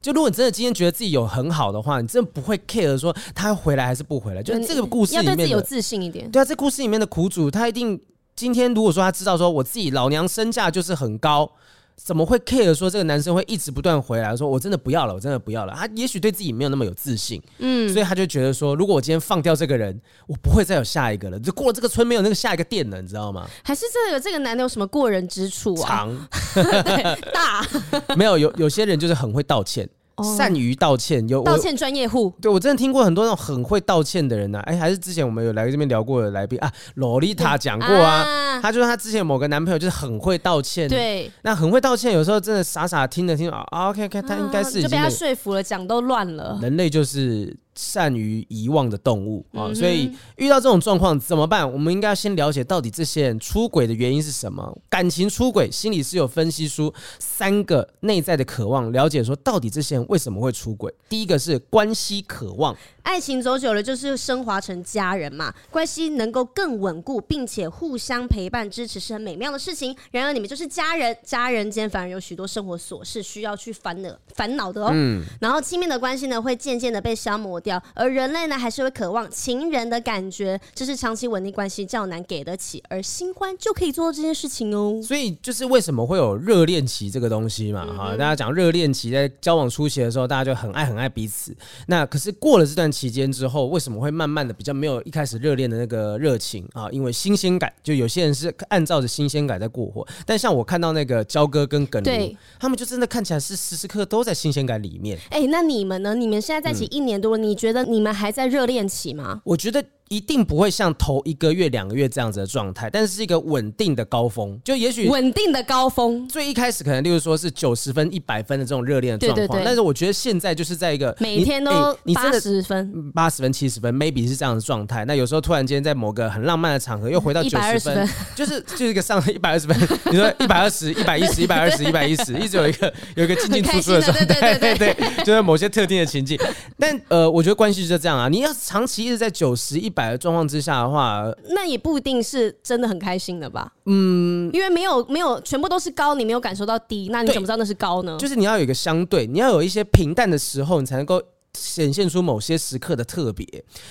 [0.00, 4.42] 就如果你真的今天觉得自己有很好的话，你真的不会 care 说他回来还是不回来。
[4.42, 6.30] 就是这个故事里面，要对自己有自信一点。
[6.30, 8.00] 对啊，这故事里面的苦主，他一定
[8.34, 11.52] 今天如果说他知道说我自己老娘身价就是很高。
[12.00, 14.36] 怎么会 care 说这个男生会一直不断回来？
[14.36, 15.74] 说我真的不要了，我真的不要了。
[15.76, 21.38] 他也许对自己没有那么有自信，嗯，所以他就觉得说，如果我今天放掉这个人，我不会再有下一个了。
[21.40, 23.46] 就过了这个村，没有那个下一个店了，你知道吗？
[23.62, 25.88] 还是这个这个男的有什么过人之处啊？
[25.88, 27.66] 长，对， 大，
[28.16, 29.88] 没有有有些人就是很会道歉。
[30.22, 32.32] 善于道歉，有道歉专业户。
[32.40, 34.62] 对，我真的听过很多那种很会道歉的人呐、啊。
[34.66, 38.22] 哎、欸，还是之前我们有来这边聊过的来宾啊，洛丽塔讲过啊。
[38.22, 40.88] 啊他就说她之前某个男朋友就是很会道歉。
[40.88, 46.58] 对，那很会道歉，有时候真的傻傻听着听着啊，OK OK，他应该是就被他说服了，讲都乱了。
[46.60, 47.56] 人类就是。
[47.80, 51.72] 善于遗忘的动物啊，所以遇到这种状况怎么办？
[51.72, 54.76] 我们应该要先了解到底这些人出轨的原因是什么。
[54.88, 60.92] 感情出轨，心理是有分析出三个内在的渴望，了解说到底这些人为什么会出轨。
[61.08, 62.76] 第一个是关系渴望。
[63.02, 69.96] 爱情走久了就是升华成家人嘛，关系能够更稳固，并且互相陪伴支持是很美妙的事情。
[70.10, 74.90] 然而你们就是家人，家人间反而有许多生活琐事需要去烦恼烦恼的哦。
[74.92, 85.00] 嗯，然后亲密的关系呢会渐渐的被消磨掉，而人类呢还是会渴望情人的感觉，这是长期稳定关系较难给得起，而新欢就可以做到这件事情哦。
[85.02, 87.84] 所以就是为什么会有热恋期这个东西嘛？
[87.84, 91.54] 哈、嗯，大家讲热恋期在交往初期的时候，大家就很爱很爱彼此。
[91.86, 96.88] 那可是过了这段期间之后，为什么会慢慢的比较没有一开始热恋的那个热情啊？
[96.90, 100.06] 因为新鲜感，就有些人是按照着新鲜感在过活。
[100.24, 105.18] 但像我看到那个焦哥跟耿如，对他们就真的看起来是时时刻刻都在新鲜感里面。
[105.30, 106.14] 哎、欸，那你们呢？
[106.14, 109.40] 你们现在在一起一年多，嗯、你你觉得你们还在热恋期吗？
[109.44, 114.58] 我觉得一定不会像头一个月、两个月这样子的状态，但是是一个稳定的高峰。
[114.64, 119.46] 就也许稳定的高峰，最一开始可能例如说是九十分、一百分的这种热恋的状况。
[119.46, 119.64] 对对对。
[119.64, 121.70] 但是我觉得现在就是在一个每天都
[122.14, 125.04] 八十分、八十分、七十分，maybe 是这样的状态。
[125.04, 129.76] 那有时候突然间在某个很浪漫的场合又回到九十分， 就是就是一个上 一百二十分。
[130.10, 134.24] 你说一百二十、一百一十、一百二十、一百一十，一直有一个有一个进进出出的状态。
[134.24, 136.38] 对对对对对，就是某些特定的情境。
[136.78, 138.28] 但呃，我觉得关系就是这样啊。
[138.28, 143.72] 你要长期一直在九十、一百的状况之下的话，那也不一定是真的很开心的吧？
[143.86, 148.16] 嗯，因为没有没有全部都是高，你没有感受到低，那你怎么知道那是高呢？
[148.20, 151.20] 就是你要有一个相对，你要有一些平淡的时候，你才能够
[151.54, 153.44] 显现出某些时刻的特别。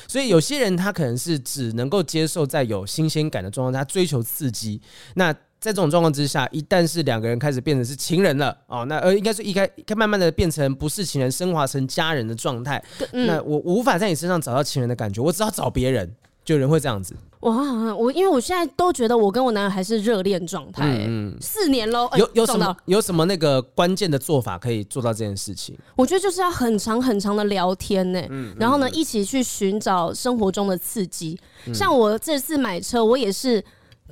[0.08, 4.82] 所以有些人他可能是只能够接受在有新鲜感的状况他追求刺激。
[5.16, 12.84] 那在这种状况之下，一旦是两个人开始变成是情人了哦，那呃应该是一开慢慢的变成不是情人，升华成家人的状态。
[13.12, 16.16] 嗯、那我无法在你身上找到情人的感觉，我只好找别人。
[16.46, 17.14] 就有人会这样子。
[17.42, 22.10] 哇，我因为我现在都觉得我跟我男友还是热恋状态，嗯，四年喽。
[22.16, 25.78] 有有什么有什么那个关键的做法可以做到这件事情？
[25.98, 31.38] 我觉得就是要很长很长的聊天呢，嗯，然后呢，一起去寻找生活中的刺激。
[31.74, 33.62] 像我这次买车，我也是。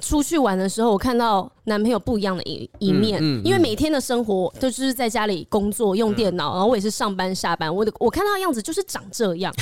[0.01, 9.53] 出去玩的时候，我看到男朋友不一样的一一面，嗯嗯嗯、因为每天的生活都就是在家里工作用电脑，然后我也是上班下班，我的我看到的样子就是长这样。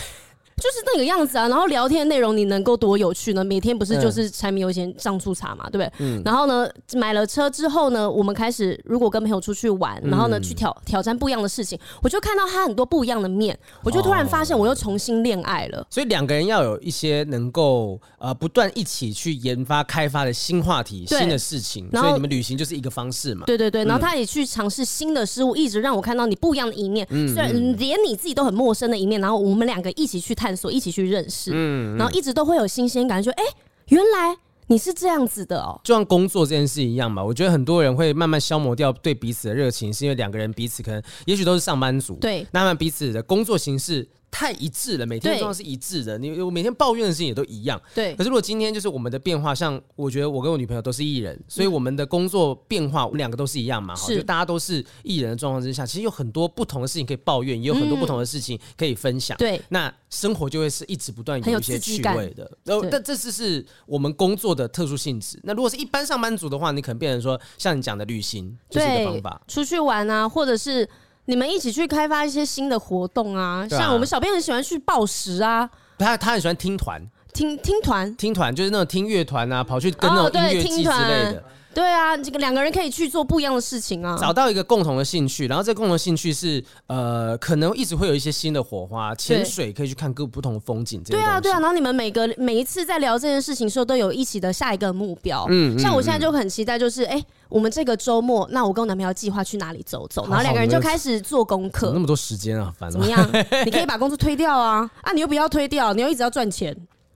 [0.64, 3.44] 就是那个样子啊，然后聊天的内容你能够多有趣呢？
[3.44, 5.92] 每天不是就是柴米油盐酱醋茶嘛，对不对？
[6.00, 6.22] 嗯。
[6.24, 15.86] 然后呢，买了车之后呢，我们开始如果跟朋友出去玩，然后呢去挑挑战不一样的事情，我就看到他很多不一样的面，我就突然发现我又重新恋爱了。
[15.90, 23.46] 所以两个人要有一些能够呃不断一起去研发开发的新话题、新的事情，所以你们旅行就是一个方式嘛。
[23.48, 33.44] 对对对，然后他也去尝试新的事物，一直让我看到你不一样的一面，虽然连你自己都很陌生的一面，然后我们两个一起去探索，一起去认识，嗯，然后一直都会有新鲜感，就哎，
[33.88, 34.38] 原来
[34.68, 35.80] 你是这样子的哦。
[35.84, 44.08] 就像工作这件事一样嘛，我觉得很多人会慢慢消磨掉对彼此的热情，是因为两个人彼此可能也许都是上班族，对，那么彼此的工作形式。
[44.34, 46.18] 太一致了，每天状况是一致的。
[46.18, 47.80] 你我每天抱怨的事情也都一样。
[47.94, 48.16] 对。
[48.16, 53.96] 可是如果今天就是我们的变化，像我觉得我跟我女朋友都是艺人，所以我们的工作变化，我们两个都是一样嘛。
[53.96, 59.38] 好，就大家都是艺人的状况之下，其实有很多不同的事情可以抱怨，也有很多不同的事情可以分享。
[59.38, 59.62] 对。
[59.70, 62.52] 那生活就会是一直不断有一些趣味的。
[62.64, 65.40] 然后，但这次是我们工作的特殊性质。
[65.44, 70.90] 那如果是一般上班族的话，你可能变成说，像你讲的旅行就是一个方法，出去玩啊，或者是。
[71.26, 77.02] 你们一起去开发一些新的活动啊，像我们小编很喜欢去报时啊，他他很喜欢听团，
[77.34, 81.44] 听听团，听团就是那种听乐团啊，跑去跟那种音乐季之类的。
[81.74, 89.14] 对啊，这个两个人可以去做不一样的事情啊，找到一个共同的兴趣，然后这共同兴趣是呃，可能一直会有一些新的火花。
[89.16, 91.60] 潜水可以去看各不同的风景，对啊，对啊。
[91.60, 95.46] 然后你们每个每一次在聊这件事情的时候，都有一起的下一个目标。
[95.50, 101.92] 嗯，像我现在就很期待，就是哎、欸，我们这个周末，那我跟我男朋友计划去哪里走走，然后两个人就开始做功课。
[101.94, 102.92] 那么多时间啊，烦了。
[102.92, 103.28] 怎么样？
[103.66, 106.76] 你可以把工作推掉啊，啊，你又不要推掉，你又一直要赚钱。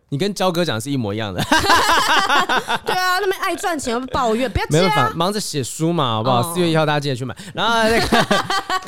[0.09, 1.41] 你跟焦哥讲是一模一样的，
[2.85, 6.53] 对啊，那么爱赚钱又抱怨，不要这样，没办法，忙着写书嘛，好不好？
[6.53, 7.35] 四月一号大家记得去买。
[7.53, 8.25] 然后那个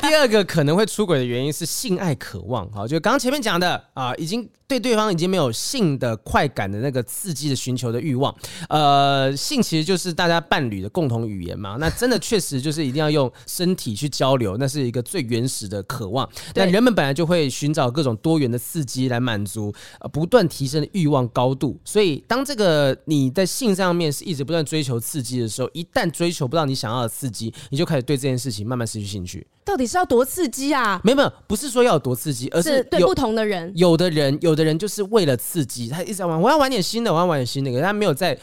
[0.00, 4.48] 第二个可能会出轨的原因是性爱渴望，好，就刚刚前面讲的啊，已经。
[4.70, 8.32] 对对方已经没有性的快感的那个刺激的寻求的欲望，
[8.68, 11.76] 呃，性其实就是大家伴侣的共同语言嘛。
[11.80, 16.28] 那真的确实就是一定要用身体去交流，那是一个最原始的渴望。
[16.54, 21.76] 但人们本来就会寻找各种多元的刺激来满足呃不断提升的欲望高度。
[21.84, 29.44] 所以当这个你在性上面是一直不断追求刺激的时候，一旦追求不到你想要的刺激，你就开始对这件事情慢慢失去兴趣。
[29.64, 31.00] 到底是要多刺激啊？
[31.04, 34.59] 没有没有，不是说要有多刺激，而是，是对不同的人，有的人有的。
[34.60, 37.70] 的人就是为了刺激，他一直在玩，我要玩点新的，我要玩点新的。
[37.70, 38.38] 可是他没有在，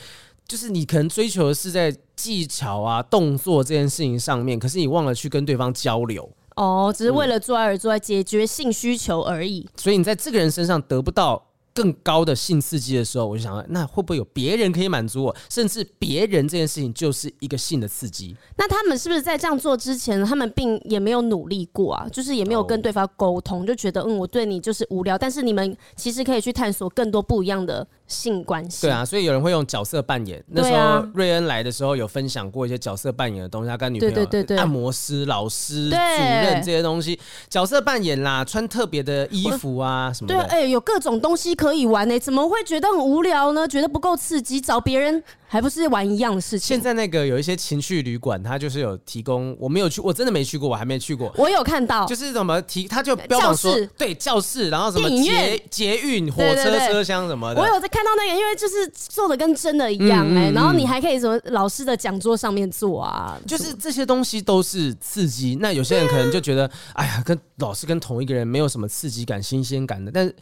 [0.47, 6.30] 就是你可能追求的是在技巧啊、动作这件事情上面，可是你忘了去跟对方交流。
[6.56, 9.69] 哦，只是为了做爱而做爱，解决性需求而已。
[9.77, 11.46] 所以你在这个人身上得不到。
[11.77, 15.35] 更高的性刺激的时候，我就想，那会不会有别人可以满足我？
[15.47, 18.35] 甚至别人这件事情就是一个性的刺激。
[18.57, 22.09] 那他们是不是在这样做之前，他们并也没有努力过啊？
[22.11, 25.15] 就是也没有跟对方沟通，就觉得嗯，我对你就是无聊。
[25.15, 28.88] 但是你们其实可以去探索更多不一样的性关系。
[28.88, 30.43] 对啊，所以有人会用角色扮演。
[30.48, 40.36] 那时候瑞恩来的时候有分享过一些角色扮演的东西，他跟女朋友对对对对按摩师、老师、主任这些东西，角色扮演啦，穿特别的衣服啊什么的。
[40.36, 43.67] 对，哎、欸，有各种东西可以玩呢、欸，怎么会觉得很无聊呢？
[43.67, 45.24] 觉得不够刺激，找别人。
[45.50, 46.67] 还不是玩一样的事情。
[46.67, 51.34] 现在那个有一些情趣旅馆，它就是有提供，我没有去，我真的没去过，我还没去过。
[51.38, 57.62] 我有看到，就是怎么提，他就标榜说，对教室，然后什么捷捷运火车车厢什么的。
[57.62, 65.57] 我有在看到那个，因为就是做的跟真的一样哎、欸，然后你还可以什么老师的讲桌上面做啊，就是这些东西都是刺激。
[65.60, 70.36] 那有些人可能就觉得，哎呀，跟老师跟同一个人没有什么刺激感、新鲜感的，但是。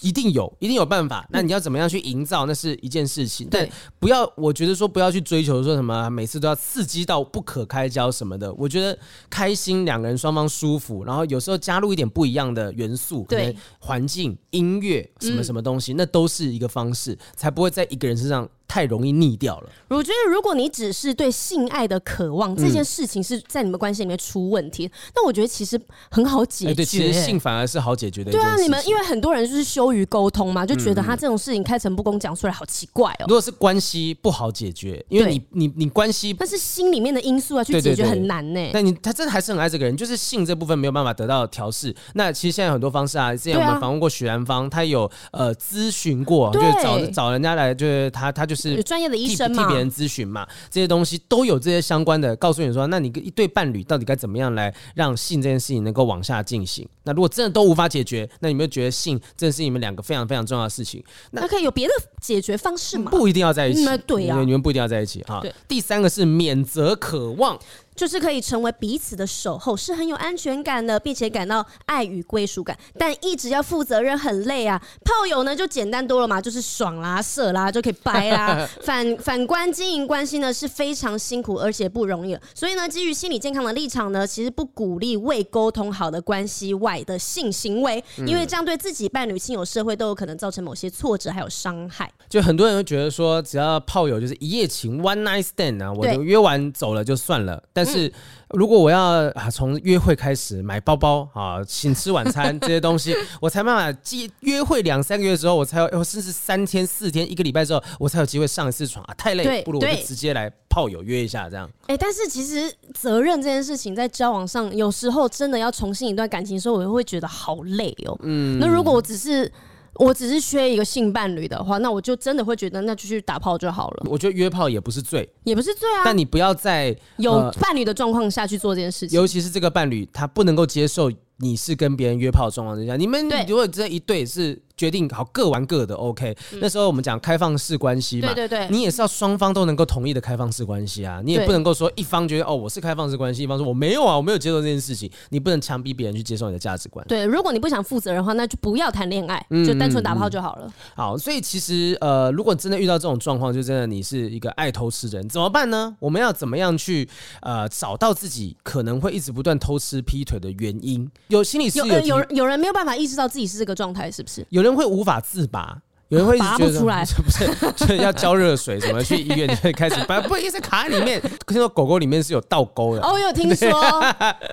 [0.00, 1.26] 一定有，一定有办法。
[1.30, 3.48] 那你要怎么样去营造，那是一件事情。
[3.50, 8.52] 但不要，我觉得说不要去追求说什么每次都要刺激到不可开交什么的。
[8.54, 18.48] 我觉得开心，两个人双方舒服，然后有时候加入一点不一样的元素，对，环境、音乐什么什么东西，那都是一个方式，才不会在一个人身上。
[18.68, 19.70] 太容易腻掉了。
[19.88, 26.74] 我觉得，如果你只是对性爱的渴望，这件事情是在你们关系里面出问题，那我觉得其实很好解决。
[26.74, 28.32] 对，其实性反而是好解决的。
[28.32, 33.26] 对啊，你们因为很多人就是羞于沟通嘛，就觉得他这种事情开诚布公讲出来好奇怪哦。
[33.28, 38.70] 如果是关系不好解决，因为你你你关系，但是心里面的因素啊，去解决很难呢。
[38.72, 41.94] 那你他真的还是很爱这个人，就是性这部分没有办法得到调试。
[42.14, 49.46] 那其实现在有很多方式啊，之前我们访问过许兰芳，他有呃咨询过，就是找找人家来，就是他他就是专业的医生。
[49.56, 56.88] 替别人咨询嘛，这些东西都有这些相关的，告诉你说，那你一对伴侣到底该怎么样来让性这件事情能够往下进行？
[57.04, 61.02] 那如果真的都无法解决，那你有没有觉得性真的是你们两个非常非常重要的事情？
[61.30, 63.10] 那可以有别的解决方式吗？
[63.10, 65.42] 不一定要在一起，对啊，你们不一定要在一起啊。
[65.68, 67.58] 第三个是免责渴望。
[67.96, 72.76] 就是可以成为彼此的守候，是很有安全感的，并且感到爱与归属感。
[72.98, 74.80] 但一直要负责任很累啊。
[75.02, 78.68] 炮友呢就简单多了嘛，就是爽啦、射啦就可以掰啦。
[78.82, 82.36] 反反观经营关系呢是非常辛苦而且不容易。
[82.54, 92.10] 所以呢，基于心理健康的立场呢，其实不鼓励未沟通好的关系外的性行为，因为这样对自己伴侣、亲友、社会都有可能造成某些挫折还有伤害。
[92.28, 98.12] 就很多人会觉得说，只要炮友就是一夜情 （one night stand） 啊，我就约完走了就算了，但是，
[98.50, 111.68] 如果我要啊从约会开始买包包啊，请吃晚餐这些东西， 我才办法记约会两三个月之后，我才有，甚至三天四天一个礼拜之后，我才有机会上一次床啊，太累，不如我就直接来炮友约一下这样。
[111.82, 118.18] 哎、欸，但是其实责任这件事情在交往上，有时候真的要重新一段感情的时候，我会觉得好累哦。
[118.22, 119.50] 嗯，那如果我只是。
[119.98, 124.06] 我只是缺一个性伴侣的话，那我就真的会觉得那就去打炮就好了。
[124.10, 126.02] 我觉得约炮也不是罪，也不是罪啊。
[126.04, 134.62] 但你不要在有伴侣的状况下去做这件事情，尤其是这个伴侣他不能够接受你是跟别人约炮的状况之下，你们如果这一对是。
[134.76, 136.36] 决定好各玩各的，OK。
[136.60, 147.06] 那时候我们讲开放式关系嘛，对对对，你也是要双方都能够同意的开放式关系啊，你也不能够说一方觉得哦我是开放式关系，一方说我没有啊，我没有接受这件事情，你不能强逼别人去接受你的价值观。
[147.08, 150.70] 对，如果你不想负责任的话，那就不要谈恋爱，就单纯打炮就好了。
[150.94, 155.96] 好，所以其实呃，如果真的遇到这种状况，就真的你是一个爱偷吃的人，怎么办呢？
[155.98, 157.08] 我们要怎么样去
[157.40, 161.10] 呃找到自己可能会一直不断偷吃劈腿的原因？
[161.28, 164.46] 有心理师有有有人没有办法意识到自己是这个状态，是不是？
[164.50, 165.82] 有人会无法自拔。
[166.08, 171.20] 有人会拔不出来， 不是，就是要浇热水，什么去医院就会开始拔，不，一直卡在里面。
[171.48, 173.68] 听说狗狗里面是有倒钩的，哦，我有听说，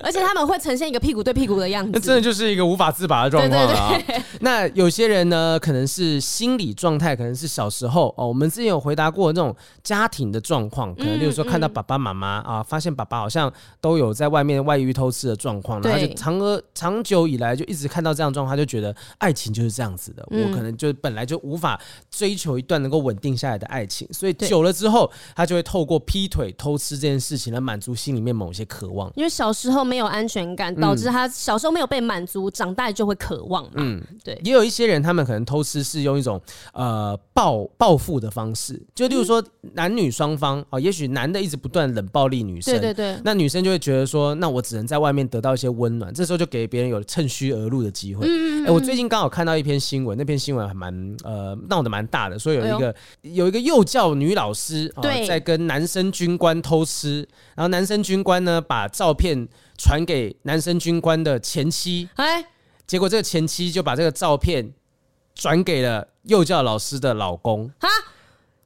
[0.02, 3.96] 而且他们会呈现一个屁股对屁股的样子，那真的就是一个无法自拔的状况啊。
[4.40, 21.40] 那有些人呢，可能是心理状态，可能是小时候哦，我们之前有回答过那种家庭的状况，可能例如说看到爸爸妈妈啊，发现爸爸好像都有在外面外遇偷吃的状况，然后就长而长久以来就一直看到这样状况，他就觉得爱情就是这样子的，我可能就本来就。
[21.44, 21.80] 无法
[22.10, 29.12] 追求一段能够稳定下来的爱情，所以久了之后，他就会透过劈腿、偷吃这件事情来满足心里面某些渴望。
[29.14, 33.70] 因为小时候没有安全感，导致他小时候没有被满足，长大就会渴望嘛。
[33.76, 34.40] 嗯，对。
[34.42, 36.40] 也有一些人，他们可能偷吃是用一种
[36.72, 39.42] 呃报报复的方式，就例如说
[39.74, 48.26] 男女双方啊，也许男的一直不断冷暴力女生，对对对，那女生就会觉得说，那我只能在外面得到一些温暖，这时候就给别人有趁虚而入的机会。
[48.66, 51.33] 哎，我最近刚好看到一篇新闻，那篇新闻还蛮呃。
[51.34, 55.26] 呃，闹得蛮大的，所以有一个、哎、有一个幼教女老师啊，对。
[55.26, 62.44] 在跟男生军官偷吃，然后男生军官呢把照片传给男生军官的前妻，哎，
[62.86, 64.72] 结果这个前妻就把这个照片
[65.34, 67.88] 转给了幼教老师的老公，哈，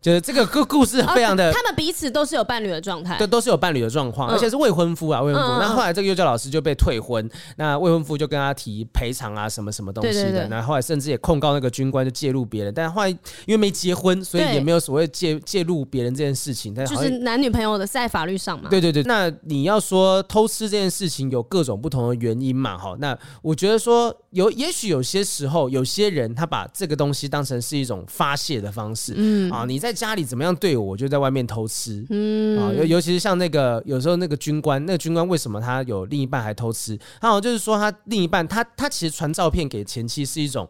[0.08, 5.48] 就是这个故故事非常的，他们彼此都是有伴侣的状态，对，都是有伴侣的状况，而且是未婚夫啊，未婚夫。
[5.60, 10.48] 那后来这个幼教老师就被退婚，那未婚夫就跟他提赔偿啊，什么什么东西的。
[10.48, 13.18] 然后后来甚至也控告那个军官就介入别人，但后来因
[13.48, 16.72] 为没结婚，所以也没有所谓介介入别人这件事情。
[16.74, 18.70] 但就是男女朋友的在法律上嘛。
[18.70, 22.78] 对对对，那你要说偷吃这件事情有各种不同的原因嘛？
[22.78, 29.12] 哈，那我觉得说有，也许有些时候有些人他把这个东西当成是一种发泄的方式。
[29.16, 30.76] 嗯啊，你在家里怎么样对？
[30.76, 36.96] 我，我就在外面偷吃，嗯啊，尤尤其是像那个有时候那个军官，那个军官为什么他有另一半还偷吃？
[37.20, 40.68] 他好像就是说他另一半，他他其实传照片给前妻是一种。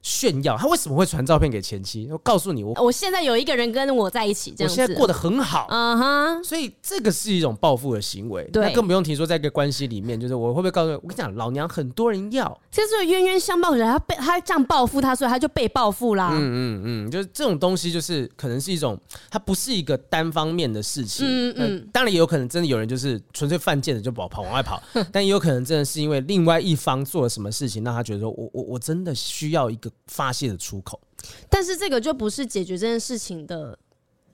[0.00, 2.08] 炫耀，他为什么会传照片给前妻？
[2.10, 8.44] 我告诉你，我我现在有一个人跟我在一起，这样子，我现在过得很好，嗯哼，所以这个是一种报复的行为。
[8.52, 16.30] 对，那更不用提说在一个关系里面，就是我会不会告诉你，我跟你讲，老娘很多人要，就是冤冤相报人，他被他这样报复他，所以他就被报复啦。
[16.32, 18.98] 嗯嗯嗯，就是这种东西，就是可能是一种，
[19.30, 21.26] 它不是一个单方面的事情。
[21.28, 24.80] 嗯嗯，当然也有可能真的有人就是纯粹犯贱的就跑跑往外跑，
[25.12, 31.00] 但也有可能真的是因为另外一方做了什么事情，让他觉得说我我我真的需要一个发泄的出出口，
[31.48, 33.78] 但是这个就不是解决这件事情的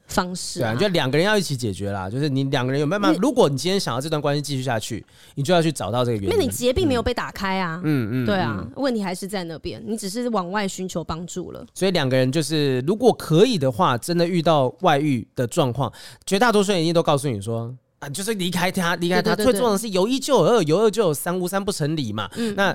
[0.09, 0.74] 方式啊！
[0.74, 2.11] 对啊，就两个人要一起解决啦。
[2.11, 6.30] 就是你两个人有办法，如果你今天想要这段关系继续下去，你就要去找到这个原因。
[6.30, 11.64] 因为你结并没有被打开啊，嗯嗯，对啊，问题还是在那边，你只是往外寻求帮助了。
[11.72, 15.92] 所以两个人就是，如果可以的话，真的遇到外遇的状况，
[16.26, 19.36] 绝大多数人一定都告诉你说啊，就是离开他，离开他。
[19.36, 22.28] 最重要的是有一就有二，有二就有三，无三不成理嘛。
[22.34, 22.74] 嗯，那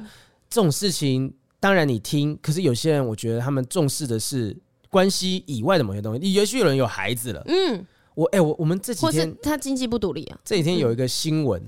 [0.50, 1.34] 这种事情。
[1.60, 4.56] 当然你听，可是有些人我觉得他们重视的是
[4.90, 6.34] 关系以外的某些东西。
[6.34, 7.86] 也许有人有孩子了，嗯，
[8.16, 10.38] 我哎、欸、我我们这几天他经济不独立啊。
[10.44, 11.62] 这几天有一个新闻？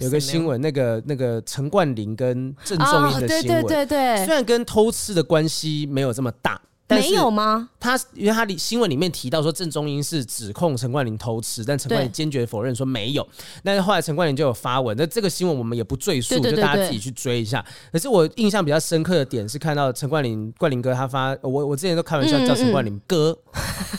[0.00, 6.60] 有个新闻，那个那个陈冠霖跟郑中英的新闻，对对对对，虽然跟偷吃的关系没有这么大。
[6.88, 7.68] 没有吗？
[7.80, 13.26] 他因为他里新闻里面提到说郑中英是指控陈冠霖偷吃，但陈冠霖坚决否认说没有。
[13.64, 17.64] 但是后来陈冠霖就有发文，那这个新闻我们也不赘述，就大家自己去追一下。
[17.92, 23.36] 可是我印象比较深刻的点是看到陈冠霖冠霖哥他发，我我之前都开玩笑叫陈冠霖哥，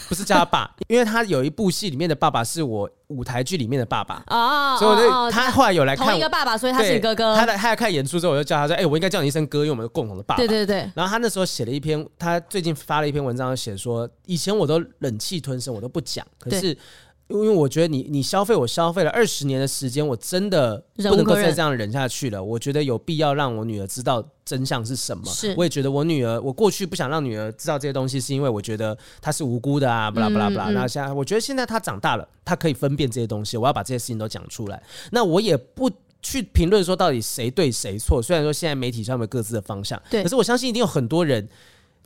[0.08, 2.90] 不是叫他爸，因为他有一部戏里面的爸爸是我。
[3.08, 7.36] 舞台剧里面的爸爸哦，所以我就他后来有来看同一个爸爸，所以他是你哥哥。
[7.36, 10.90] 他来他来看演出之后，我就叫他说：“哎，我应该叫你一声哥，因为我们有共同的爸爸。”对对对。
[10.94, 16.78] 然后他那时候写了一篇，他最近发了一篇文章，写说以前我都忍气吞声，我都不讲，可是。
[17.30, 22.42] 因为我觉得你你消费我消费了二十年的时间，我真的不能够再这样忍下去了。
[22.42, 25.26] 我觉得有必要让我女儿知道真相是什么。
[25.26, 30.70] 是，我也觉得我女儿，我过去不想让女儿知道这些东西，是因为我觉得她是无辜的啊，不啦不啦不啦。
[30.70, 34.82] 那现在我觉得现在她长大了，她可以分辨这些东西，我要把这些事情都讲出来。
[35.12, 38.22] 那我也不去评论说到底谁对谁错。
[38.22, 41.50] 虽然说现在媒体上面各自的方向，对，可是我相信一定有很多人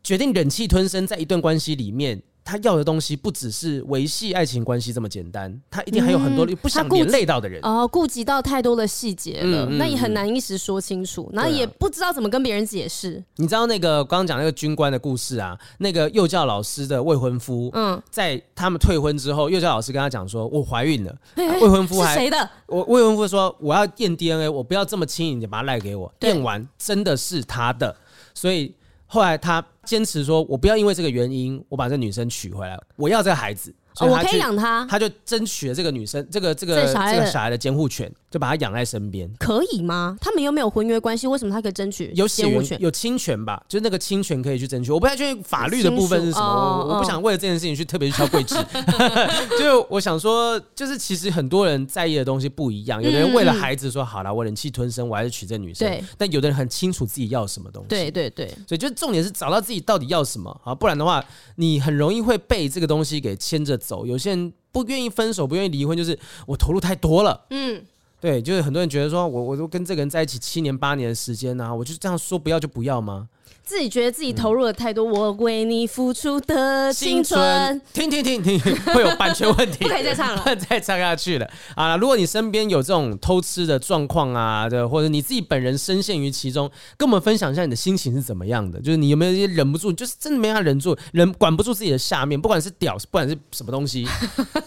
[0.04, 2.24] 决定忍气吞声，在一段关系里面。
[2.44, 13.38] 他要的东西不只是维系爱情关系这么简单，他一定还有很多不想连累到的人、嗯、哦，顾及到太多的细节了，嗯嗯、那也很难一时说清楚，然后也不知道怎么跟别人解释、啊。
[13.38, 15.58] 你知道那个刚刚讲那个军官的故事啊？
[15.78, 21.16] 那个幼教老师的未婚夫，嗯，在他们退婚之后，幼教老师跟他讲说：“我怀孕了。
[21.36, 22.50] 嘿嘿”未婚夫还是谁的？
[22.66, 26.12] 我未婚夫说：“我要验 DNA，我不要这么轻易的把它赖给我。
[26.22, 27.96] 验完真的是他的，
[28.34, 28.74] 所以。”
[29.12, 39.30] 后来他坚持说：“我不要因为这个原因，我把这女生娶回来，我要这个孩子。”哦，我可以养他，他就争取了这个女生，这个这个这个小孩的监护权，就把他养在身边。
[39.38, 40.18] 可以吗？
[40.20, 43.62] 他们又没有婚约关系，为什么他可以争取有血缘有侵权吧？
[43.68, 44.92] 就是那个侵权可以去争取。
[44.92, 46.46] 我不太确定法律的部分是什么，
[46.88, 48.56] 我我不想为了这件事情去特别去敲柜子。
[49.60, 53.04] 就我想说，就是其实很多人在意的东西不一样。
[53.04, 55.88] 有的人为了孩子说好了，我忍气吞声，我还是娶这女生。
[55.88, 56.04] 对。
[56.18, 57.90] 但有的人很清楚自己要什么东西。
[57.90, 58.48] 对对对。
[58.68, 61.24] 所以就重点是找到自己到底要什么啊，不然的话，
[61.58, 64.06] 你很容易会被这个东西给牵着走。
[64.06, 64.54] 有些人。
[64.74, 66.18] 不愿意分手，不愿意离婚，就是
[66.48, 67.46] 我投入太多了。
[67.50, 67.84] 嗯，
[68.22, 73.28] 对，就是很多人觉得说，我我都跟这个人在一起七年八年的时间啊，我就这样说不要就不要吗？
[73.64, 78.60] 自己觉得自己投入了太多，嗯、我为你付出的青春，听听听听，
[78.94, 81.96] 会有版权问题，不可以再唱了，不能再唱下去了啊！
[81.96, 88.82] 如果你身边有这种偷吃的状况啊，对，或者你自己本人深陷于其中，跟我们分享一下你的心情是怎么样的？
[88.82, 94.06] 就是你有没有一些忍不住，就是真的没法忍住，忍管不住自己的下面，不管是屌，不管是什么东西，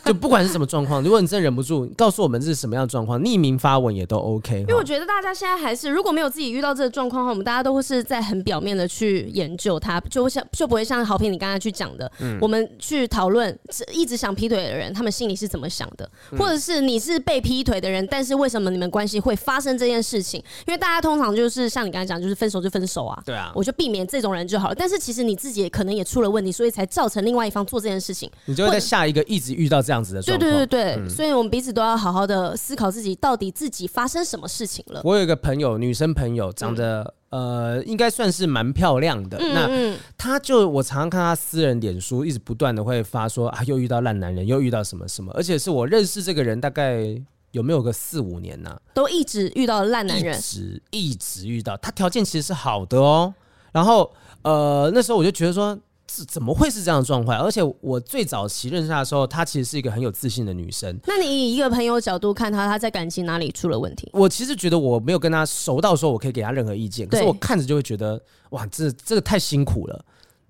[0.06, 4.60] 就不管是什么状况，如果你真的忍不住，告诉我们这是什么样的状况，匿名发文也都 OK。
[4.60, 8.83] 因为我觉得大家现在还是如果没有自己遇到这个状况的话，我们大家都会是在很表面的。
[8.84, 13.58] 的去研究他，就像就不会像好评你刚才去讲的，嗯、我们去讨论
[13.92, 20.42] 一直想劈腿的人，他们心里是怎么想的，嗯、或者是你是被劈腿的人，但是为什么你们关系会发生这件事情？
[20.66, 24.74] 因为大家通常就是像你刚才讲，就是分手就分手啊，对啊，我就避免这种人就好了。
[24.74, 30.50] 但是其实你自己也可能也出了问题，所以才造成另外一方做这件事情，你就会在下一个一直遇到这样子的状况。
[30.50, 35.00] 对对对对，嗯、所以我们彼此都要好好的思考自己到底自己发生什么事情了。
[35.04, 37.12] 我有一个朋友，女生朋友，长得、嗯。
[37.34, 39.36] 呃，应该算是蛮漂亮的。
[39.38, 47.04] 嗯嗯，那他就我常常看他私人脸书，一直不断的会发说啊，又遇到烂男人，又遇到什么什么，而且是我认识这个人大概
[47.50, 48.78] 有没有个四五年呢、啊？
[48.94, 51.76] 都一直遇到烂男人，一直一直遇到。
[51.78, 53.34] 他条件其实是好的哦。
[53.72, 54.12] 然后
[54.42, 55.76] 呃，那时候我就觉得说。
[56.06, 57.38] 怎怎么会是这样的状况？
[57.38, 60.98] 而且我最早期认识她的时候，她其实是一个很有自信的女生。
[61.06, 64.10] 那你以一个朋友角度看她，她在感情哪里出了问题？
[64.12, 70.04] 我其实觉得我没有跟她熟到说我可以给她任何意见，可是我看着就会觉得，哇，这这个太辛苦了。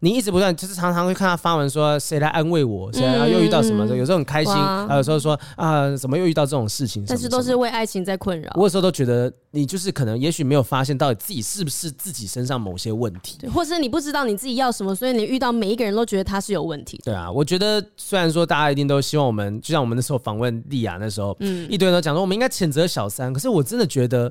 [0.04, 4.52] 你一直不断，就是常常会看他发文说谁来安慰我，谁啊又遇到什么的，有时候很开心，
[4.86, 7.02] 还有时候说啊，怎么又遇到这种事情？
[7.08, 8.52] 但是都是为爱情在困扰。
[8.54, 17.00] 我有时候都觉得你就是可能，也许没有发现到底自己是不是自己身上某些问题，或是你不知道你自己要什么，所以你遇到每一个人都觉得他是有问题。
[17.02, 24.30] 对啊，我觉得虽然说大家一定都希望我们，就像我们那时候访问丽亚那时候，嗯，一堆人都讲说我们应该谴责小三，可是我真的觉得，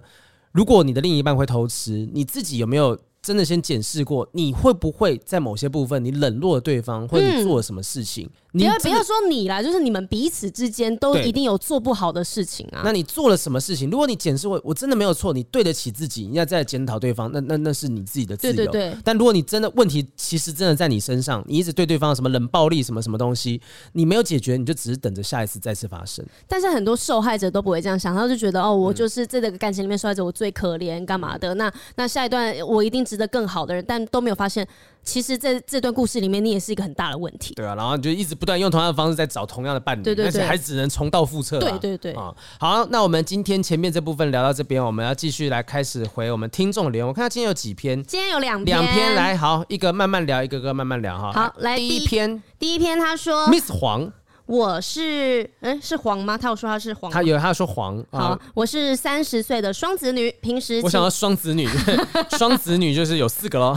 [0.51, 2.95] 如果你的另一半会偷吃，你自己有没有？
[3.23, 8.25] 真的先检视过，你会不会在某些部分你冷落了对方，或者你做了什么事情？
[8.27, 12.83] 嗯你不要不要说你啦，就是你们彼此之间都一定有做不好的事情啊。
[12.85, 13.89] 那你做了什么事情？
[13.89, 18.53] 如果你检视我，我真的没有错，你对得起自己，你要再检讨对方，那那那是你自己的自由。
[18.53, 18.97] 对对对。
[19.03, 23.59] 但如果你真的问题其实真的在你身上，你一直对对方什么冷暴力什么什么东西，
[23.93, 26.23] 你没有解决，你就只是等着下一次再次发生。
[26.47, 31.55] 但是很多受害者都不会这样想，他就觉得哦，我就是在这个感情里面受害者，我最可怜，干嘛的？
[31.55, 34.67] 那那下一段我一定值得更好的人，但都没有发现。
[35.03, 37.53] 其实，在这段故事里面，你也是一个很大的问题。
[37.53, 41.59] 对啊，然后你就一直不断用同样的方式在找同样的伴侣，对对对，而且还只能重蹈覆辙。
[41.59, 42.13] 对对对。
[42.13, 47.07] 啊，好，那我们今天前面这部分聊到这边，我们要继续来开始回我们听众留言。
[47.07, 51.31] 我看到今天有几篇，今天有两篇，两篇来，好，一个慢慢聊，一个个慢慢聊哈。
[51.33, 54.11] 好，来第一篇，第一篇他说，Miss 黄。
[54.45, 56.37] 我是，嗯，是黄吗？
[56.37, 57.09] 他有说他是黄。
[57.09, 58.03] 他有，他说黄。
[58.11, 61.65] 好，啊、我是三十岁的双子女，平时我想要双子女，
[62.37, 63.73] 双子女就是有四个喽。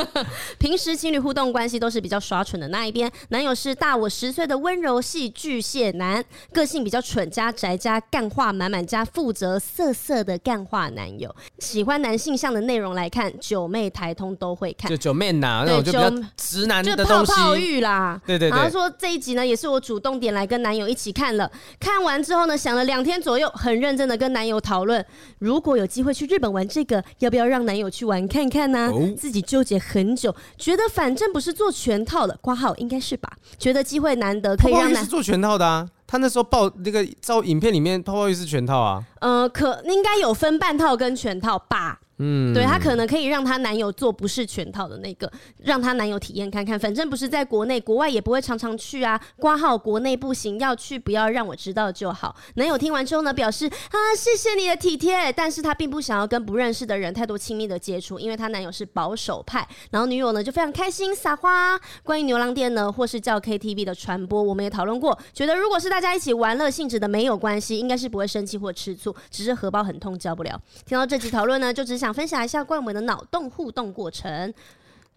[0.60, 18.58] 平时情侣互动关系都是比较耍蠢的那一边，男友是大我十岁的温柔系巨蟹男，个性比较蠢加宅加干话满满加负责色色的干话男友，喜欢男性向的内容来看，九妹台通都会看，就九妹呐，那种就比较直男的东西，就泡泡浴啦，对对对。
[18.58, 20.01] 然后说这一集呢，也是我主。
[20.02, 25.04] 重点来跟男友一起看了，看完之后呢，想了两天左右，很认真的跟男友讨论，
[25.38, 28.90] 如果有机会去日本玩这个，要不要让男友去玩看看呢？
[28.92, 33.30] 哦、自己纠结很久，觉得反正不是做全套的，挂号应该是吧？
[33.56, 35.88] 觉得机会难得，可以让男友是做全套的啊。
[36.06, 39.02] 他那时候报那个照影片里面，泡泡浴是全套啊。
[39.20, 42.00] 呃，可应该有分半套跟全套吧。
[42.24, 49.20] 嗯，对，她可能可以让她男友做不是全套的那个，让她男友体验看看，反正不是在国内，国外也不会常常去啊。
[49.38, 52.36] 挂号国内不行，要去不要让我知道就好。
[52.54, 59.66] 男友听完之后呢，表示啊，谢谢你的体贴，但是他并不想要跟不认识的人太多亲密的接触，因为她男友是保守派。
[59.90, 61.76] 然后女友呢就非常开心撒花。
[62.04, 70.60] 关于牛郎店呢，或是叫 KTV 的传播，我们也讨论过，觉得如果是大家一起玩乐性质的，没有关系，应该是不会生气或吃醋，只是荷包很痛交不了。
[70.86, 72.11] 听到这集讨论呢，就只想。
[72.12, 74.52] 分享一下关于我们的脑洞互动过程，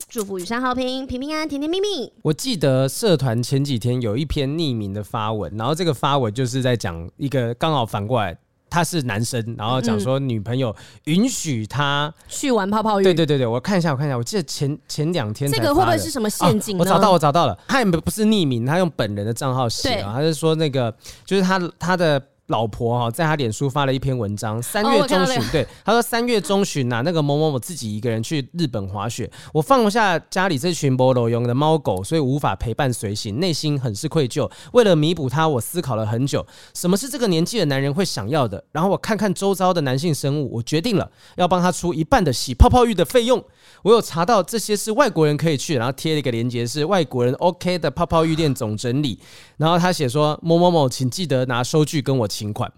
[0.10, 2.12] 祝福雨山好评，平平安安，甜甜蜜蜜。
[2.22, 8.38] 我记得社团前几天有一篇匿名的发文，然后这个发文就是在讲一个刚好反过来，
[8.70, 10.76] 他是男生，然后讲说女朋友
[11.06, 13.04] 允许他去玩泡泡浴。
[13.04, 20.94] 对对对对，我看一下，我看一下，我记得前前两天这个会不会是什么陷阱我找到，我找到了，他也不是匿名，他用本人的账号写啊，他是说那个
[21.26, 22.22] 就是他他的。
[22.48, 24.62] 老婆哈，在他脸书发了一篇文章。
[24.62, 34.50] 三月中旬，对他说：“三月中旬呐，那个某某某自己一个人去日本滑雪，我放不下家里这群波罗用的猫狗，所以无法陪伴随行，内心很是愧疚。
[34.74, 38.64] 为了弥补他，我思考了很久，什么是这个年纪的男人会想要的？
[38.72, 43.44] 然后我看看周遭的男性生物，我决定了要帮他出一半的洗泡泡浴的费用。
[43.82, 49.20] 我有查到这些是外国人可以去，然后贴了一个链接，是外国人 OK 的泡泡浴店总整理。
[49.58, 52.72] 然后他写说：某某某，请记得拿收据跟我请款。”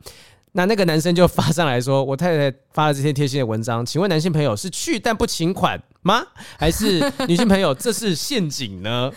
[0.54, 6.26] 那那个男生就发上来说：“我太太发了这些贴心的文章，请问男性朋友是去但不请款吗？
[6.58, 9.12] 还是女性朋友这是陷阱呢？”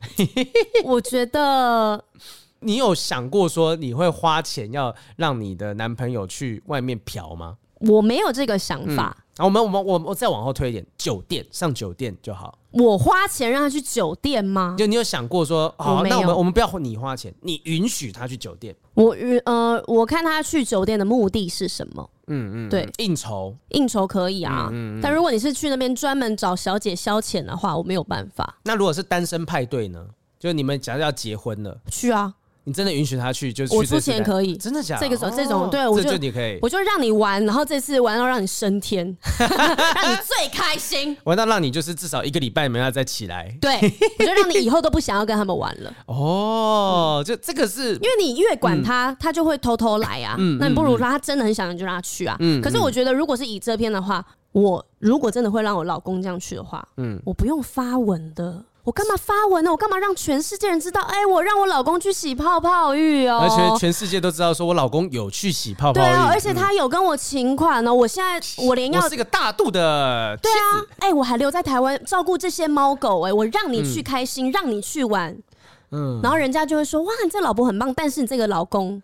[0.84, 2.02] 我觉得
[2.60, 7.56] 你有想过说你会花钱要让你的男朋友去外面嫖吗？
[7.80, 9.24] 我没有这个想法。
[9.40, 12.58] 然后我们我们我我再往后推一点，酒店上酒店就好。
[12.72, 14.76] 我花钱让他去酒店吗？
[14.78, 18.76] 就你有想过说，好，那我们我们不要你花钱，你允许他去酒店。
[18.92, 22.10] 我允呃，我看他去酒店的目的是什么？
[22.26, 28.58] 嗯嗯，对，应酬应酬可以啊，嗯嗯，但如果你是去那边专门找小姐消遣的话，我没有办法。
[28.64, 30.06] 那如果是单身派对呢？
[30.38, 32.34] 就你们假如要结婚了，去啊。
[32.64, 33.52] 你真的允许他去？
[33.52, 35.00] 就是我出钱可以，真的假的？
[35.00, 39.04] 这个这种，对我就你可以，我就让你玩，然后这次玩到让你升天，
[39.38, 43.56] 让你最开心，玩到让你就是至少一个礼拜没有再起来。
[43.60, 43.74] 对，
[44.18, 45.92] 我就让你以后都不想要跟他们玩了。
[46.06, 50.36] 哦，就这个是因为你越管他，他就会偷偷来啊。
[50.58, 52.36] 那你不如说他真的很想，就让他去啊。
[52.40, 58.64] 嗯可是我觉得，如果是以这篇的话，我如果真的会让我老公这样去的话，嗯，我不用发文的。
[58.90, 59.70] 我干嘛发文呢？
[59.70, 61.00] 我干嘛让全世界人知道？
[61.02, 67.94] 哎，我让我老公去洗泡泡浴哦，而且全世界都知道说我老公有去洗泡泡浴，对啊，而且他有跟我请款呢。
[67.94, 75.38] 我现在我连要我是个大度的妻子，对啊，哎，我还留在台湾照顾这些猫狗，哎，我让你去开心，让你去玩，
[75.92, 79.00] 嗯，然后人家就会说哇，你这老婆很棒，但是你这个老公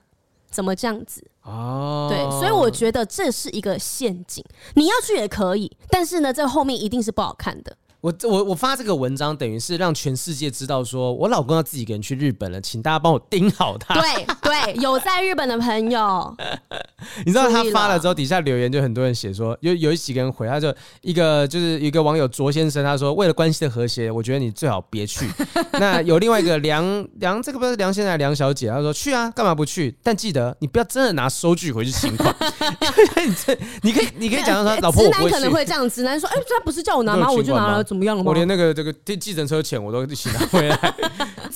[0.50, 1.24] 怎么这样子？
[1.44, 7.76] 哦，对，所以我觉得这是一个陷阱，你要去也可以，但是呢，这后面一定是不好看的。
[8.00, 13.94] 我我我发这个文章，等于是让全世界知道，说我老公要自己一个人去日本了，请大家帮我盯好他。
[14.00, 16.36] 对对，有在日本的朋友，
[17.24, 25.28] 你知道他发了之后，底下留言就很多人写说，有有几个人回，他就一个就是一个网友卓先生，他说为了关系的和谐，我觉得你最好别去。
[25.72, 29.96] 那有另外一个梁梁，这个不是梁先生，梁小姐，她说去啊，干嘛不去？
[30.02, 32.34] 但记得你不要真的拿收据回去请款。
[33.26, 35.30] 你这你可以你可以讲到说，老婆我不会。
[35.30, 37.32] 直男可能会这样，直男说，哎，他不是叫我拿吗？
[37.32, 37.86] 我就拿了。
[37.86, 40.94] 怎我连那个这个计计程车钱我都一起拿回来。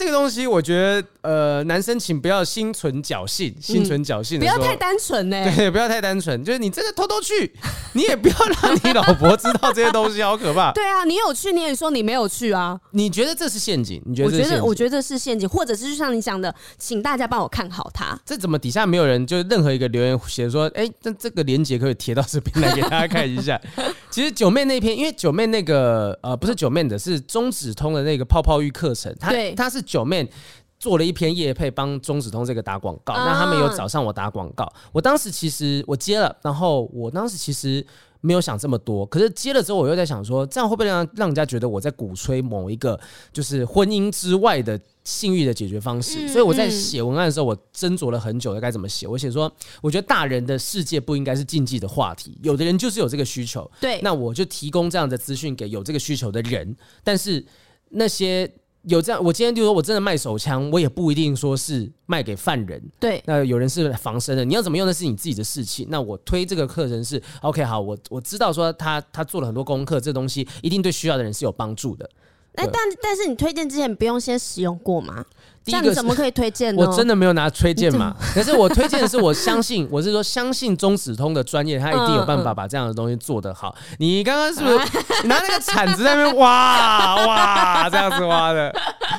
[0.00, 5.36] 这个东西，我觉得呃，男生请不要心存侥幸，心存侥幸，不要太单纯呢。
[5.54, 7.52] 对，不要太单纯，就是你真的偷偷去，
[7.92, 10.72] 你也不要让你老婆知道这些东西，好可怕。
[10.72, 12.80] 对啊，你有去，你也说你没有去啊？
[12.92, 14.02] 你觉得这是陷阱？
[14.06, 14.28] 你觉得？
[14.28, 18.18] 我觉得，我觉得是陷阱，或者是就像你讲的，请大家帮我看好他。
[18.24, 23.60] 这怎么底下没有人就任何一个留言写说，哎，这这个链接可以贴到这边来给大家看一下。
[24.10, 30.30] 其实九妹那篇，因为九妹那个呃，不是九妹的，是中指通的那个泡泡浴课程，它它是九妹
[30.78, 37.84] 做了一篇夜配帮中子通这个打广告，那他们有找上我打广告，我当时其实我接了，然后我当时其实。
[38.22, 43.00] 没有想这么多，可是接了之后，我又在想说，这样会不会让让人家觉得我在鼓吹某一个
[43.32, 46.26] 就是婚姻之外的性欲的解决方式？
[46.26, 49.06] 嗯、所以我在写文案的时候，我斟酌了很久，该怎么写。
[49.06, 57.42] 我写说，我觉得大人的世界不应该是禁忌的话题，有的人就是有这个需求，对，那我就提供这样的资讯给有这个需求的人，但是
[57.88, 58.52] 那些。
[58.82, 62.82] 有这样，我今天就说我真的卖手枪，我也不一定说是卖给犯人。
[62.98, 65.86] 对，那有人是防身的，你要怎么用那是你自己的事情。
[65.90, 72.08] 那我推这个课程是 OK，好，我我知道说他他做了很多功课，这东西一定对需要的人是有帮助的。
[72.56, 75.24] 哎，但但是你推荐之前不用先使用过吗？
[75.62, 76.80] 这样你怎么可以推荐呢？
[76.84, 83.74] 我真的没有拿推荐嘛， 可是我推荐的是我相信， 我是说相信中指通的专业，他一定有办法把这样的东西做得好。
[83.98, 84.78] 你刚刚是不是
[85.22, 88.74] 你拿那个铲子在那边挖挖这样子挖的？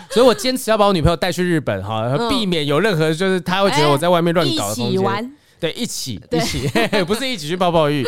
[0.09, 4.97] 所以我坚持要把我女朋友带去日本哈，避免有任何就是他会觉得我在外面乱搞的东西。
[5.59, 6.67] 对，一起一起，
[7.05, 8.03] 不是一起去泡泡浴。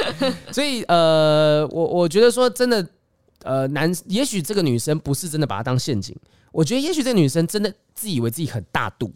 [0.51, 2.83] 所以呃，我我觉得说真的，
[3.43, 6.15] 呃，男也许这个女生不是真的把它当陷阱。
[6.51, 9.11] 我觉得也许这个女生真的自以为自己很大度，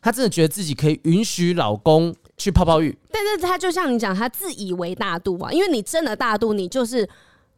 [0.00, 2.98] 她真的觉得自己可以允许老公去泡泡浴。
[3.12, 7.08] 但是她就像你讲，她自以为大度啊，因为你真的大度，你就是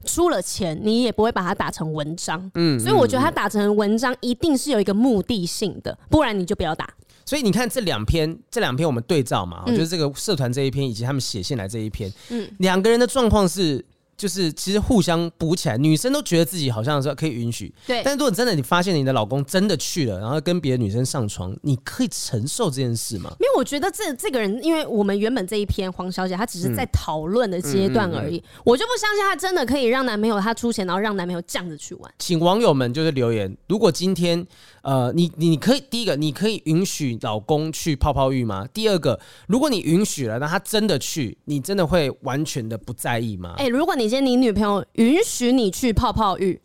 [0.04, 2.50] 出了钱，你也不会把它打成文章。
[2.56, 6.92] 嗯，所以我觉得她打成文章一定是有一个目的性的，不然你就不要打。
[7.24, 13.82] 所以你看这两篇，这两篇我们对照嘛，我觉得这个社团这一篇以及他们写信来这一篇，嗯，两个人的状况是。
[14.20, 18.02] 就是其实互相补起来，女生都觉得自己好像是可以允许，对。
[18.04, 23.34] 但是如果真的你发现你的老公真的去了，然后跟别的女生上床，你可以承受这件事吗？
[23.40, 32.14] 因为我觉得这这个人，因为我们原本这一篇黄小姐她只是在讨论的阶段而已，嗯嗯嗯嗯，我就不相信她真的可以让男朋友她出钱，然后让男朋友这样子去玩。
[32.18, 34.46] 请网友们就是留言，如果今天。
[34.82, 38.66] 呃，你你可以第一个，你可以允许老公去泡泡浴吗？
[38.72, 43.54] 第二个，如果你允许了，那他真的去，你真的会完全的不在意吗？
[43.58, 46.60] 哎、欸，如果你今天你女朋友允许你去泡泡浴，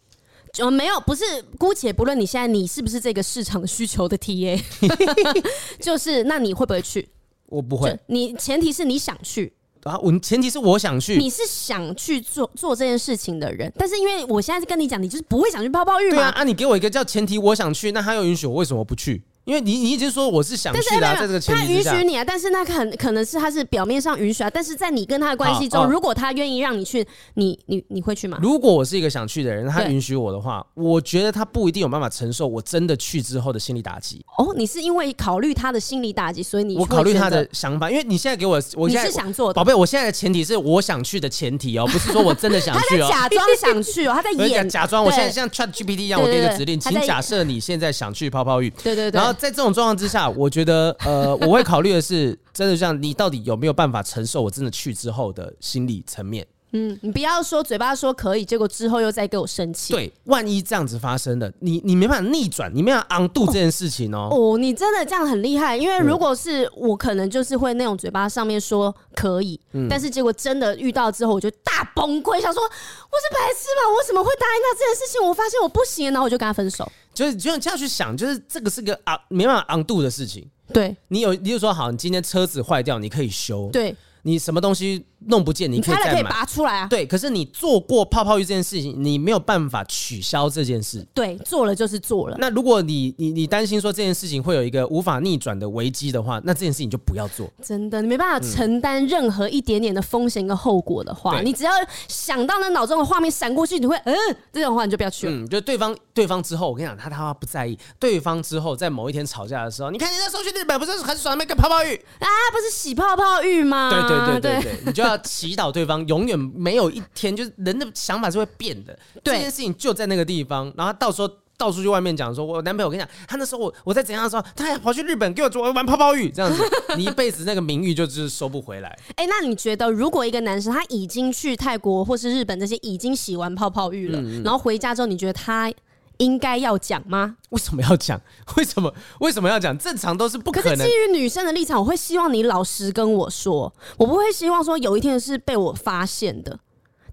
[0.54, 1.24] 就没有，不是，
[1.58, 4.62] 姑且不论你现在你是不是这个市场需求的 TA，
[5.82, 7.10] 就是那你会不会去？
[7.48, 8.00] 我不会。
[8.08, 9.54] 你前提是你想去。
[9.86, 16.16] 啊，我前提是我想去，你是想去做做这件事情的人，但是因为我现在是跟你讲，你就是不会想去泡泡浴吗？
[16.16, 19.22] 对啊，啊，你给我一个叫前提，我想去，那他又允许我，为什么不去？
[19.46, 28.40] 因为你你已经说我是想去的、啊，在这个前提下他允许你啊，但是那可能可能是他是表面上允许啊，但是在你跟他的关系中，如果他愿意让你去，你你你会去吗？
[28.42, 34.26] 如果我是一个想去的人，他允许我的话，我觉得他不一定有办法承受我真的去之后的心理打击。
[34.38, 45.04] 哦，你是因为考虑他的心理打击，所以你我考虑他的想法，因为你现在给我，我现在你是想做的，宝贝，我现在的前提是我想去的前提哦， 不是说我真的想去哦，他在假装想去哦，他在 演假装。
[45.04, 50.30] 我现在像 Chat GPT 一样，我给个指令，请假设你现在想去泡泡浴，对对对，然后在这种状况之下。
[50.36, 56.46] 我觉得，呃，我会考虑的是，真的像你到底有没有办法承受我真的去之后的心理层面。
[56.76, 59.94] 嗯，你不要说嘴巴说可以，结果之后又再给我生气。
[59.94, 64.28] 对，万一这样子发生的，你你没办法逆转，你没办法 undo 这件事情哦。
[64.30, 73.96] 哦，你真的这样很厉害，因为如果是我，可能就是会那种嘴巴上面说可以，嗯、但是结果真的遇到之后，我就大崩溃，想说我是白痴吗？
[73.98, 75.26] 我怎么会答应他这件事情？
[75.26, 76.92] 我发现我不行，然后我就跟他分手。
[77.14, 80.46] 就是就这样去想，就是这个是个啊没办法 undo 的事情。
[80.74, 83.70] 对，你有，你就说好，你今天车子坏掉，你可以修。
[83.72, 83.96] 对。
[84.28, 86.88] 你什么东西弄不见，你可以再拔出来啊。
[86.88, 91.06] 对，可是你做过泡泡浴这件事情，你没有办法取消这件事。
[91.14, 92.38] 对，做了就是做了。
[92.40, 97.52] 那如果你你你担心说这件事情会有一个无法逆转的危机的话，那这件事情就不要做。
[97.64, 101.72] 真的，你没办法承担任何一点点的风险跟后果的话，嗯、你只要
[102.08, 104.16] 想到那脑中的画面闪过去，你会嗯，
[104.54, 105.34] 这种话你就不要去了。
[105.34, 107.78] 嗯，就对方对方之后，我跟你讲，他他不在意。
[108.00, 112.28] 对方之后在某一天吵架的时候，你看人家说去日本不是还是耍那个泡泡浴啊？
[112.52, 113.90] 不是洗泡泡浴吗？
[113.90, 114.80] 对对对对对。
[114.86, 118.98] 你就要祈祷对方永远没有一天，就是人的想法是会变的。
[119.24, 126.64] 这件事情就在那个地方，然后到时候到处去外面讲说，我男朋友我跟你讲，他那时候我我在怎样的时候，他还跑去日本给我玩泡泡浴，这样子，
[126.98, 128.90] 你一辈子那个名誉就就是收不回来。
[129.16, 135.72] 哎、欸，那你觉得，如果一个男生他已经去泰国或是日本这些已经洗完泡泡浴了，嗯嗯然后回家之后，你觉得他？
[136.18, 137.38] 应该要讲吗？
[137.50, 138.20] 为什么要讲？
[138.58, 139.78] 为什么为什么要讲？
[139.78, 140.78] 正常都是不可能。
[140.78, 146.60] 可是基于女生的立场，我会希望你老实跟我说，我不会希望说有一天是被我发现的。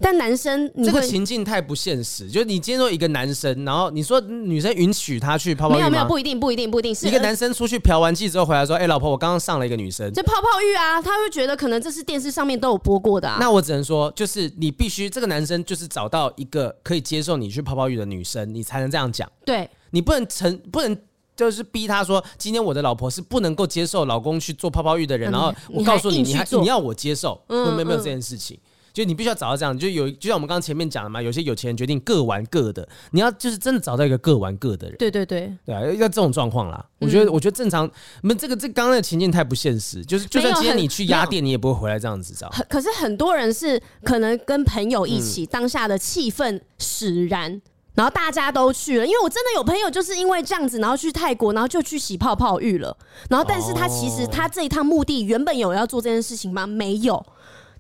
[0.03, 2.29] 但男生，这个情境太不现实。
[2.29, 5.77] 就是你今天说一个男生，然后你说女生允许他去泡泡？
[5.77, 13.39] 没有没有，不一定不一定不一定是一个男生出去嫖完妓之后回来说：“哎、欸，老婆，我刚刚上了一个女生。”这泡泡浴啊，他会觉得可能这是电视上面都有播过的啊。
[13.41, 19.31] 那我只能说，就是你必须这个男生就是找到一个可以接受你去泡泡浴的女生，你才能这样讲。
[19.45, 20.97] 对，你不能成不能
[21.37, 28.59] 就是逼他说，今天我的老婆是不能够接受老公去做泡泡浴的人，嗯、然后我告诉你，你还你要我接受，嗯、没有没有这件事情。
[28.93, 34.97] 就你必须要找到这样，就有就像我们刚刚前面讲的嘛，有些有钱人决定各玩各的，你要就是真的找到一个各玩各的人。
[34.99, 36.85] 对对对，对啊，要这种状况啦。
[36.99, 37.91] 我觉得、嗯、我觉得正常，
[38.23, 42.53] 我们这个这刚刚的情境太不现实，就是就算今天你去压店，你也不会回来这样子找。
[42.69, 47.63] 可是很多人是可能跟朋友一起，当下的气氛使然，嗯、
[47.95, 49.07] 然后大家都去了。
[49.07, 52.97] 因为我真的有朋友就是因为这样子，然后去泰国，然后就去洗泡泡浴了。
[53.31, 56.67] 然后但是他其实他这一趟目的原本有要做这件事情吗？
[56.67, 57.25] 没有。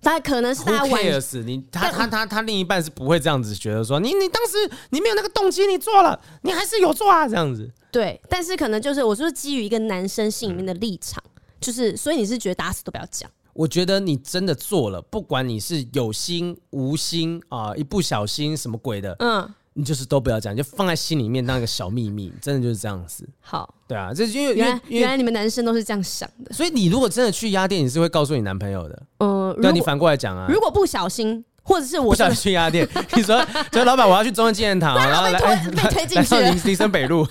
[0.03, 1.05] 他可能是他玩
[1.47, 7.71] 你，他他他他另一半是不会这样子觉得说你你当时你没有那个动机，你做了，你还是有做啊这样子。
[7.91, 13.31] 对，但是可能就是我说基于一个男生心里面的立场，嗯、就是所以你是觉得打死都不要讲。
[13.55, 19.55] 我觉得你真的做了，不管你是有心无心啊，一不小心什么鬼的，嗯。
[19.75, 23.27] 你就是都不要讲，就放在心里面当一个小秘密，真的就是这样子。
[23.41, 29.03] 好，对啊，这因为原来原来你们男生都是这样想的，所以你如果真的去鸭店，你是会告诉你男朋友的。
[29.19, 33.43] 嗯，那，你反过来讲啊，如果不小心，或者是我不小心去鸭店，你说，
[33.73, 37.27] 说老板我要去中央纪念堂， 然后来被推进去，林林森北路。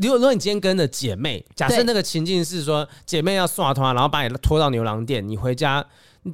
[0.00, 5.84] 如果如果你今天跟的姐妹，假设那个情境是说姐妹要刷团，然后把你拖到牛郎店，你回家，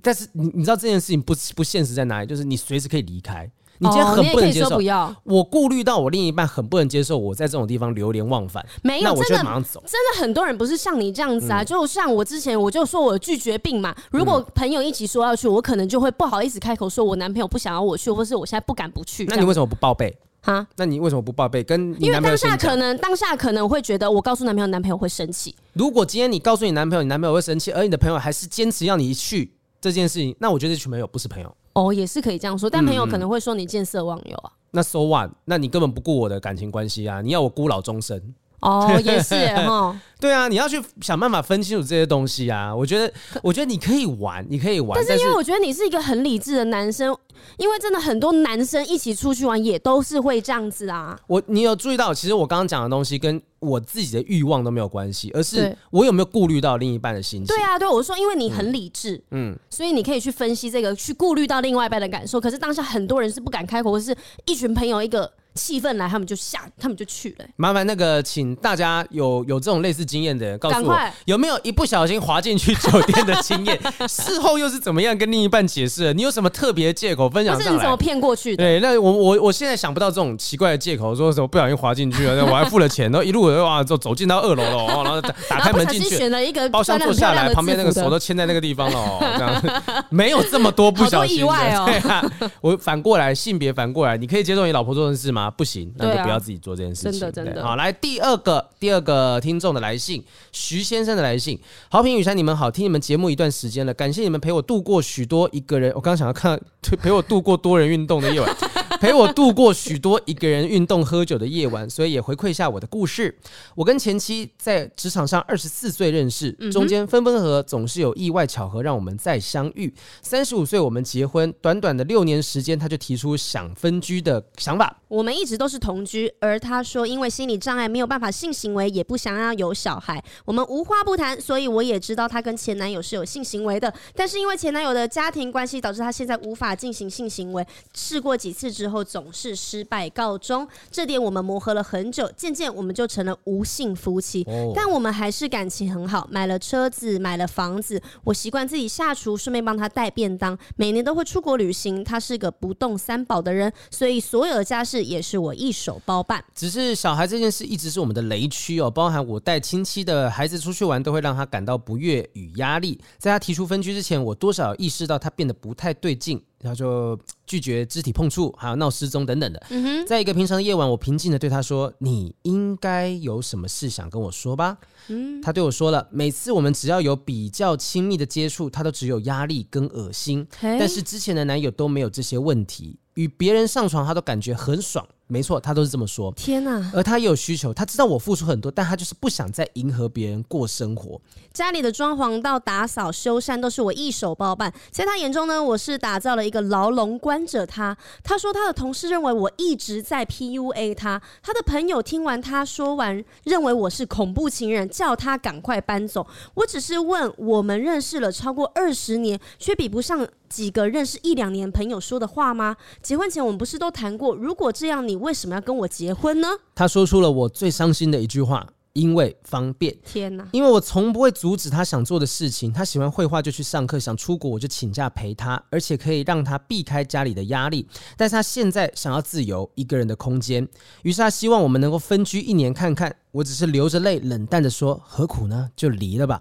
[0.02, 2.26] 但是你你知道这件事情不不现实在哪里？
[2.26, 3.50] 就是你随时可以离开。
[3.82, 4.78] 你今天很不能接受，
[5.24, 8.64] 我顾虑到我另一半很不能接受我在这种地方流连忘返。
[8.80, 9.82] 没有，那我就马上走。
[9.84, 13.92] 真的很多人不是像你这样子啊，就像我之前我就说我拒绝病嘛。
[14.12, 19.24] 如果朋友一起说要去，我可能就会不好意思开口说我男朋友不想要我去，或是我现在不敢不去。
[19.24, 20.64] 那你为什么不报备啊？
[20.76, 21.64] 那你为什么不报备？
[21.64, 25.52] 跟因为当下可能当下可能会觉得我告诉男朋友，男朋友会生气。
[25.72, 31.52] 如果今天你告诉你男朋友，你男朋友会生气，而你的朋友还是坚持要你去这件事情，那我觉得这群朋友不是朋友。
[31.74, 34.52] 哦，也是可以这样说，但朋友可能会说你见色忘友啊。
[34.70, 35.30] 那 so what？
[35.44, 37.20] 那你根本不顾我的感情关系啊！
[37.20, 38.20] 你要我孤老终生。
[38.62, 40.00] 哦， 也是哈。
[40.18, 42.72] 对啊，你要去想办法分清楚这些东西啊！
[42.72, 44.92] 我觉得，我觉得你可以玩，你可以玩。
[44.94, 47.12] 但是因为我觉得你是一个很理智的男生，
[47.56, 51.18] 因为真的很多男生一起出去玩也都是会这样子啊。
[51.26, 57.46] 我，你有注意到，其实我刚刚讲的东西跟我自己的欲望都没有关系，而是我有没有顾虑到另一半的心情。
[57.48, 62.40] 对啊，对，我说因为你很理智，嗯，所以你可以去分析这个，去顾虑到另外一半的感受。
[62.40, 67.50] 可是当下很多人是不敢开口，或是一群朋友一个气氛来，他们就下，他们就去了、欸。
[67.56, 73.78] 麻烦那个，请大家有有这种类似经验的人告诉我，快有没有一不小心滑进去酒店的经验？
[74.08, 76.12] 事后又是怎么样跟另一半解释？
[76.14, 77.70] 你有什么特别的借口分享上来？
[77.70, 78.64] 是你怎么骗过去的？
[78.64, 91.42] 对，那我我我现在想不到这种奇怪的借口，说什么不小心滑进去了，我还付了钱，然后 一路哇走走进到二楼了， 然后打打开门进去，选了一个包厢坐下来，旁边那个手都牵在那个地方了，这样没有这么多不小心的。
[91.42, 91.84] 意外哦。
[91.86, 92.24] 对啊，
[92.60, 95.41] 我反过来性别反过来，你可以接受你老婆做的事吗？
[95.50, 97.12] 不行，那就不要自己做这件事情。
[97.12, 97.62] 真的真的。
[97.62, 100.22] 好，来第二个第二个听众的来信，
[100.52, 101.58] 徐先生的来信。
[101.88, 106.60] 好评雨山，你们好，听你们节目一段时间了，感谢你们陪我度过许多一个人，我刚刚想要看
[107.02, 108.56] 陪我度过多人运动的夜晚，
[109.00, 113.36] 陪我度过许多一个人运动喝酒的夜晚，所以也回馈一下我的故事。
[113.74, 119.92] 我跟前妻在职场上二十四岁认识，中间分分合合，总是有意外巧合让我们再相遇。
[120.22, 124.98] 三十五岁我们结婚，短短的六年时间，他就提出想分居的想法。
[125.08, 130.22] 我们一直都是同居，而他说因为心理障碍没有办法性行为，也不想要有小孩。
[130.44, 137.64] 我们无话不谈，所以我也知道他跟前男友是有性行为的，但是因为前男友的家庭关系，导致他现在无法进行性行为。
[137.94, 140.66] 试过几次之后，总是失败告终。
[140.90, 144.42] 这点我们磨合了很久，渐渐我们就成了无性夫妻。
[144.48, 148.02] 哦、但我们还是感情很好，买了车子，买了房子。
[148.24, 150.58] 我习惯自己下厨，顺便帮他带便当。
[150.76, 152.02] 每年都会出国旅行。
[152.02, 156.44] 他是个不动三宝的人，所以所有的家事也是我一手包办。
[156.54, 163.00] 只是小孩这件事一直是我们的雷区哦，包含我带亲戚的孩子出去玩，都会让他感到不悦与压力。
[163.18, 166.42] 在他提出分居之前，我多少意识到他变得不太对劲。
[166.62, 169.60] 然后就拒绝肢体碰触，还有闹失踪等等的。
[169.70, 174.78] 嗯，在一个平常的夜晚，我平静的对他说：“你应该有什么事想跟我说吧？”
[175.10, 180.46] 嗯，他对我说了，每次我们只要有比较亲密的接触，他都只有压力跟恶心。
[180.60, 185.06] 但是之前的男友都没有这些问题，与别人上床他都感觉很爽。
[185.32, 186.30] 没错，他都是这么说。
[186.36, 186.90] 天哪！
[186.92, 191.18] 而他也有需求，他知道我付出很多，但他就是不想再迎合别人过生活。
[191.54, 197.96] 家里的装潢到打扫修缮都是我一手包办，在他眼中呢，我是打造了一个牢笼关着他。
[198.22, 206.26] 他说他的同事认为我一直在 PUA 他，他的朋友听完他说完，认为我是恐怖情人，叫他赶快搬走。
[206.52, 212.76] 我只是问，我们认识了超过二十年，却比不上几个认识一两年朋友说的话吗？
[213.00, 216.48] 结婚前我们不是都谈过，如果这样，你为什么要跟我结婚呢？
[216.74, 218.66] 他说出了我最伤心的一句话。
[218.94, 220.46] 因为方便，天哪！
[220.52, 222.70] 因为我从不会阻止他想做的事情。
[222.70, 227.88] 他喜欢绘画就去上课，想出国我就请假陪他，而且可以让他避开家里的压力。
[228.18, 230.68] 但是他现在想要自由，一个人的空间。
[231.04, 233.16] 于是他希望我们能够分居一年看看。
[233.32, 235.70] 我只是流着泪，冷淡的说：“何苦呢？
[235.74, 236.40] 就离了吧。”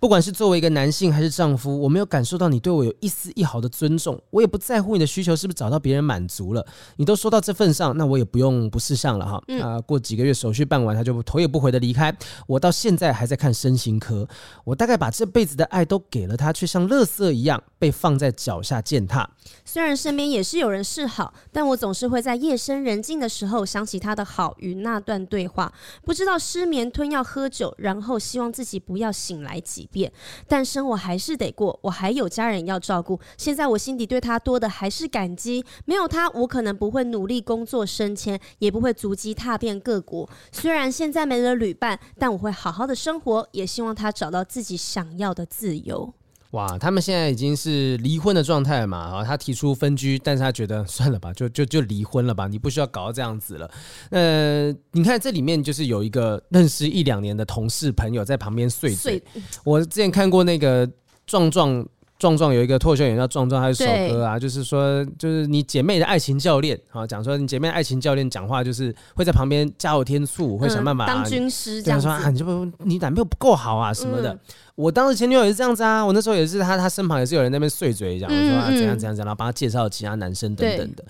[0.00, 4.20] 不管是作为一个男性还是丈夫，我没有感受到你对我有一丝一毫的尊重。
[4.30, 6.66] 我也不在乎你的需求是不是找到别人满足了。
[6.96, 9.40] 你都说到这份上，那我也不用不识相了哈。
[9.46, 12.12] 嗯、啊，过几个月手续办完，他就头也不回的离开。
[12.48, 14.28] 我到现在还在看身心科。
[14.64, 19.30] 我大概把这辈子的爱都给了他，却像垃圾一样被放在脚下践踏。
[19.64, 25.72] 虽然身边也是有人示好，但我总是会在夜深人静的时候想起他的好与那段对话。
[26.04, 26.31] 不知道。
[26.38, 30.12] 失眠吞药喝酒，然后希望自己不要醒来几遍，
[30.48, 33.18] 但生活还是得过，我还有家人要照顾。
[33.36, 40.28] 现在我心底对他多的还是感激，没有他，我可能不会努力工作升迁，也不会足迹踏遍各国。
[40.50, 46.14] 虽然现在没了旅伴，但我会好好的生活，也希望他找到自己想要的自由。
[46.52, 48.98] 哇，他们现在已经是离婚的状态了嘛？
[48.98, 53.70] 啊，他提出分居，但是他觉得算了吧，就就就离婚了吧，你不需要搞到这样子了。
[54.10, 59.18] 呃，你看这里面就是有一个认识一两年的同事朋友在旁边碎嘴。
[59.18, 60.88] 碎我之前看过那个
[61.26, 61.86] 壮壮。
[62.22, 74.32] 壮壮有一个脱口秀演员叫壮壮，他有首歌啊，就是说，就是你姐妹的爱情教练啊，讲说你姐妹的爱情教练讲话就是会在旁边加油添醋，会想办法、啊嗯、当军师这样说啊，你这不你男朋友不够好啊什么的。
[74.32, 74.38] 嗯、
[74.76, 81.04] 我当时前女友也是这样子啊，我那时候也是他他身旁也是有人在那边碎嘴讲说啊怎样怎样怎样，然后帮他介绍其他男生等等的。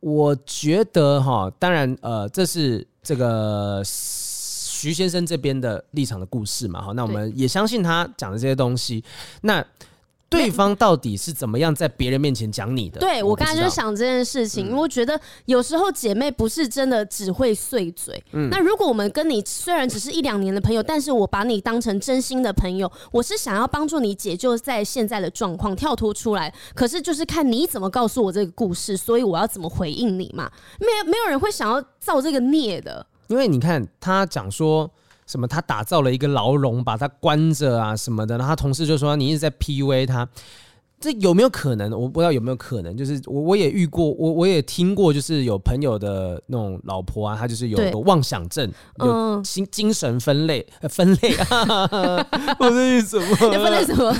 [0.00, 9.04] 我觉得哈，当然呃，这是这个徐先生这边的立场的故事嘛，哈，那我们也相信他讲的这些东西，
[9.42, 9.64] 那。
[10.28, 13.00] 对方到底是怎么样在别人面前讲你的？
[13.00, 18.22] 对，我刚才就想这件事情，因为我觉得有时候姐妹不是真的只会碎嘴。
[18.32, 26.52] 嗯，那如果我们跟你虽然只是一两年的朋友，但是我把你当成真心的朋友，我是想要帮助你解救在现在的状况，跳脱出来。
[26.74, 30.50] 可是就是看你怎么告诉我这个故事，所以我要怎么回应你嘛？
[30.78, 33.06] 没有没有人会想要造这个孽的。
[33.28, 34.90] 因为你看他讲说。
[35.28, 35.46] 什么？
[35.46, 38.38] 他打造了一个牢笼，把他关着啊，什么的。
[38.38, 40.26] 然后他同事就说：“你一直在 PUA 他。”
[41.00, 41.92] 这有没有可能？
[41.92, 48.68] 我不知道有没有可能，就是我我也遇过，我我也听过，就是有朋友的那种老婆啊，她就是有个妄想症，
[48.98, 51.36] 有精精神分类分类，
[52.58, 53.26] 我这是什么？
[53.48, 54.12] 你分类什么？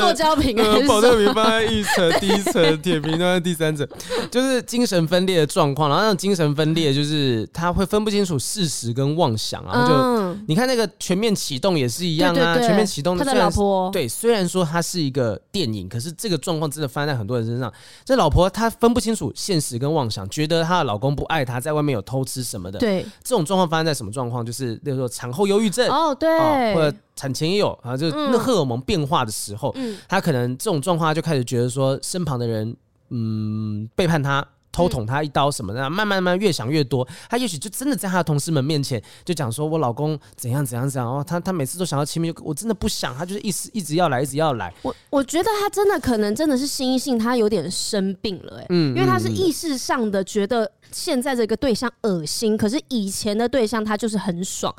[0.00, 3.88] 塑胶瓶啊，保特瓶放在一层，第一层铁瓶放在第三层，
[4.30, 5.88] 就是精神分裂的状况。
[5.88, 14.62] 然后那种精神分裂就是他会分不清楚事实跟妄想，然后就你看那个全面启动也是一样啊，全面启动他的老婆对，虽然说。
[14.74, 17.72] 它是一个电影，可是这个状况真的发生在很多人身上。
[18.04, 22.80] 这老婆她分不清楚现实跟妄想，觉得她的老公不爱她，在外面有偷吃什么的。
[22.80, 24.44] 对，这种状况发生在什么状况？
[24.44, 32.76] 就是例如说产后忧郁症哦，对，哦、或者产前也有啊，就那荷尔蒙变化的时候，嗯，她可能这种状况就开始觉得说身旁的人
[33.10, 34.44] 嗯背叛她。
[34.74, 44.74] 偷捅他一刀什么的，慢慢慢慢越想越多，他也许就真的在他的同事们面前就讲说：“我老公怎样怎样怎样。”哦，他他每次都想要亲密，我真的不想，他就是一直一直要来，一直要来。
[44.82, 54.74] 我我觉得他真的可能真的是心性，他有点生病了，哎，嗯，因为他是意识上的觉得现在这个对象恶心，可是以前的对象他就是很爽。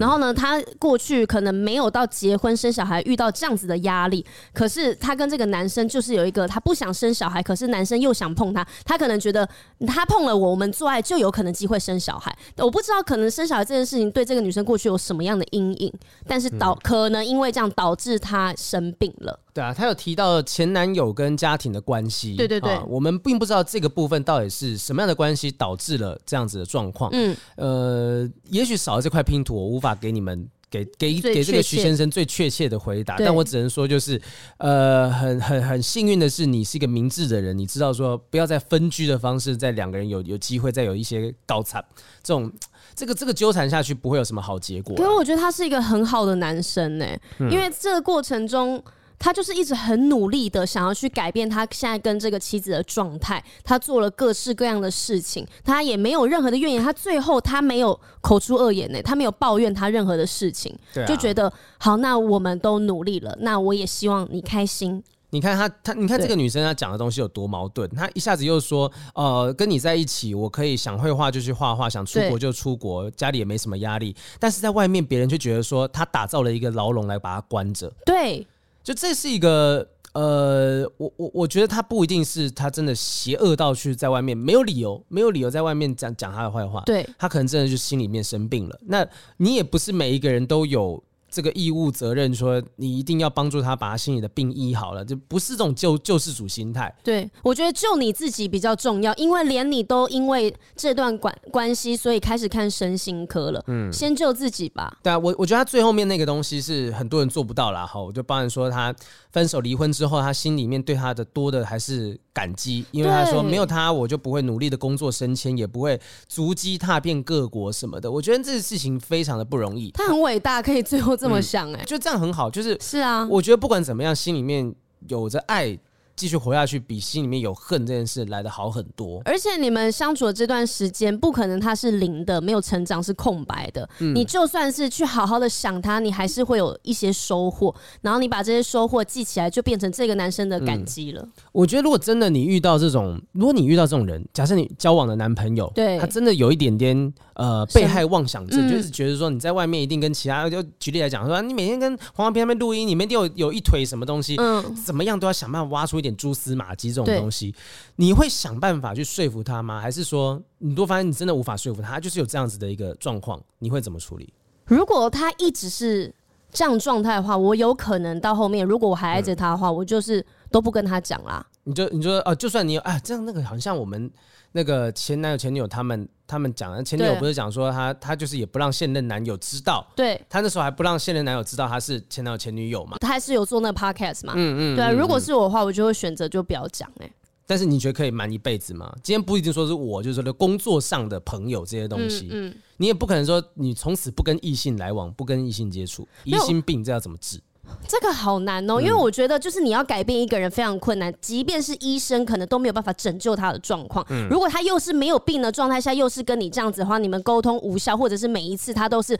[0.00, 9.48] 然后呢，他过去可能没有到结婚生小孩遇到这样子的压力，可是他跟这个男生就是有一个他不想生小孩，可是男生又想碰他，他可能觉得
[9.86, 12.34] 他碰了我，我们做爱就有可能机会生小孩。
[12.56, 15.92] 我不知道可能生小孩这件事情对这个女生过去有什么样的阴影，
[16.26, 19.38] 但是导可能因为这样导致她生病了。
[19.54, 22.34] 对啊，他有提到前男友跟家庭的关系。
[22.34, 27.08] 对对对，我们并不知道这个部分到底是什么样的关系导致了这样子的状况。
[27.12, 33.14] 嗯，呃，也许少了这块拼图，我无法给你们给给给这个徐先生最确切的回答。
[33.16, 34.20] 但我只能说，就是
[34.58, 41.80] 呃，很很很幸运的是，你是一个明智的人，你知道说不要再分居的方式，在两个人有有机会再有一些高产
[42.24, 42.52] 这种
[42.96, 44.96] 这个这个纠缠下去，不会有什么好结果。
[44.96, 47.06] 可是我觉得他是一个很好的男生呢，
[47.38, 48.82] 因为这个过程中。
[49.24, 65.02] 他就是一直很努力的想要去改变他现在跟这个妻子的状态，他做了各式各样的事情，他也没有任何的怨言，他最后他没有口出恶言呢，他没有抱怨他任何的事情，就觉得好，那我们都努力了，那我也希望你开心。
[65.30, 78.46] 你看他，他你看这个女生她讲的东西有多矛盾，她一下子又说，呃，跟你在一起，我可以想绘画就去画画，想出国就出国，家里也没什么压力，但是在外面别人却觉得说他打造了一个牢笼来把他关着，对。
[78.84, 88.78] 就这是一个呃，我我我觉得他不一定是他真的邪恶到去在外面没有理由，没有理由在外面讲讲他的坏话，对，他可能真的就心里面生病了。
[88.86, 89.04] 那
[89.38, 91.02] 你也不是每一个人都有。
[91.34, 96.94] 这个义务责任，说你一定要帮助他把他心里的病医好了，就不是这种救救世主心态。
[97.02, 103.60] 对，我觉得救你自己比较重要，因为连你都因为这段关关系，所以开始看身心科了。
[103.66, 104.96] 嗯，先救自己吧。
[105.02, 107.84] 对啊，我我觉得他最后面那个东西是很多人做不到啦。
[107.84, 108.94] 哈，我就帮人说他
[109.32, 118.10] 分手离婚之后，他心里面对他的多的还是感激，因为他说没有他，我就不会努力的工作升迁，也不会足迹踏遍各国什么的。
[118.10, 119.90] 我觉得这个事情非常的不容易。
[119.92, 124.74] 他很伟大，可以最后这么想哎、欸，就这样很好，就是是啊，我觉得不管怎么样，心里面
[125.08, 125.78] 有着爱。
[126.16, 129.20] 继续活下去，比心里面有恨这件事来的好很多。
[129.24, 133.88] 而且你们相处的这段时间，不可能他是零的，没有成长，是空白的。
[134.00, 137.74] 嗯、你就算是去好好的想他，你还是会有一些收获。
[138.02, 141.22] 然后你把这些收获记起来，就变成这个男生的感激了。
[141.22, 156.92] 嗯、我觉得，如果真的你遇到这种，如果你遇到这种人，假设你交往的男朋友，对他真的有一点点呃被害妄想症，嗯、就是觉得说你在外面一定跟其他，就举例来讲说，你每天跟黄黄平那边录音，你们一定有有一腿什么东西，嗯，怎么样都要想办法挖出一点蛛丝马迹。
[156.92, 157.54] 这种东西，
[157.96, 159.80] 你会想办法去说服他吗？
[159.80, 164.32] 还是说你都发现你真的无法说服他，就是有这样子的一个状况，你会怎么处理？
[164.66, 166.14] 如果他一直是
[166.52, 171.44] 这样状态的话，我有可能到后面，如果我还爱着他的话，我就是都不跟他讲啦。
[171.64, 174.10] 你就你就哦，就算你有啊，这样那个好像我们
[174.56, 187.10] 那个前男友前女友他们他们讲的，前女友不是讲说她她就是也不让现任男友知道，对，她那时候还不让现任男友知道她是前男友前女友嘛，她还是有做那个 podcast 嘛，嗯嗯，对啊，如果是我的话，我就会选择就不要讲哎。
[187.46, 188.90] 但是你觉得可以瞒一辈子吗？
[189.02, 197.38] 今天不一定说是我，就是说工作上的朋友这些东西，嗯，嗯你也不可能说你从此不跟异性来往，不跟异性接触，疑心病这要怎么治？
[197.86, 204.04] 这个好难哦，因为我觉得就是你要改变一个人非常困难，嗯、即便是医生可能都没有办法拯救他的状况。
[204.08, 209.18] 嗯、如果他又是没有病的状态下，又是跟你这样子的话，你们沟通无效，或者是每一次他都是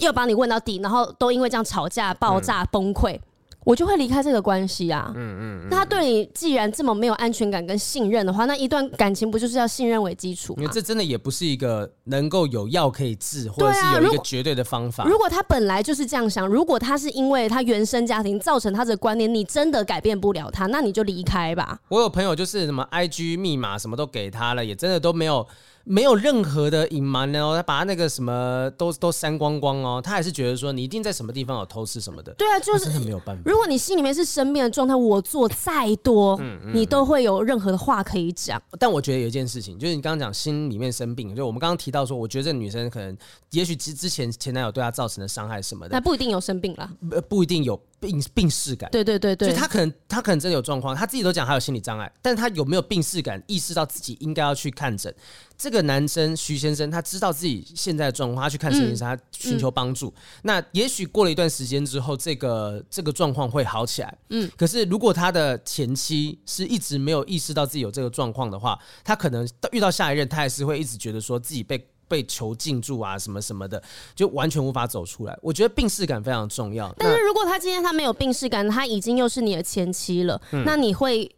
[0.00, 3.18] 要把你问到底，然后都因为这样吵架、爆炸、崩溃。
[3.66, 5.12] 我就会离开这个关系啊。
[5.16, 5.68] 嗯嗯，嗯。
[5.68, 10.62] 那他对你既然这么没有安全感跟信任的话，那一段感情不就是要信任为基础吗？
[10.62, 15.02] 因为这真的也不是一个能够有药可以治，或者是有一个绝对的方法。
[15.02, 21.80] 如果，如果他本来就是这样想，如果他是因为他原生家庭造成他的观念，你真的改变不了他，那你就离开吧。
[21.88, 25.44] 我有朋友就是什么 IG 密码什么都给他了，也真的都没有。
[25.88, 32.34] 没有任何的隐瞒哦，他把他那个什么都都删光光哦，他还是觉得说你一定在什么地方有偷吃什么的。
[32.34, 33.42] 对啊，就是真的没有办法。
[33.46, 38.60] 如果你心里面是生病的状态，我做再多，嗯嗯，你都会有任何的话可以讲。
[38.80, 43.16] 但我觉得有一件事情，就是你刚刚讲心里面生病，就我们刚刚提到说，我觉得这个女生可能，
[43.52, 47.80] 也许之之前前男友对她造成的伤害什么的，那不一定有生病了，不不一定有。
[47.98, 55.14] 病病逝感，对对对对，就他可能他可能真的有状况，他自己都讲他有心理障碍，但是他有没有病逝感，意识到自己应该要去看诊？
[55.56, 60.08] 这个男生徐先生，他知道自己现在的状况，他去看心理医生，他寻求帮助。
[60.08, 64.18] 嗯、那也许过了一段时间之后，这个这个状况会好起来。
[64.28, 71.88] 嗯，可是如果他的前妻是一直没有意识到自己有这个状况的话，他可能遇到下一任，他还是会一直觉得说自己被。
[72.08, 73.82] 被囚禁住啊，什么什么的，
[74.14, 75.38] 就完全无法走出来。
[75.42, 76.94] 我觉得病逝感非常重要。
[76.98, 81.30] 但是如果他今天他没有病逝感，他已经又是你的前妻了，嗯、那你会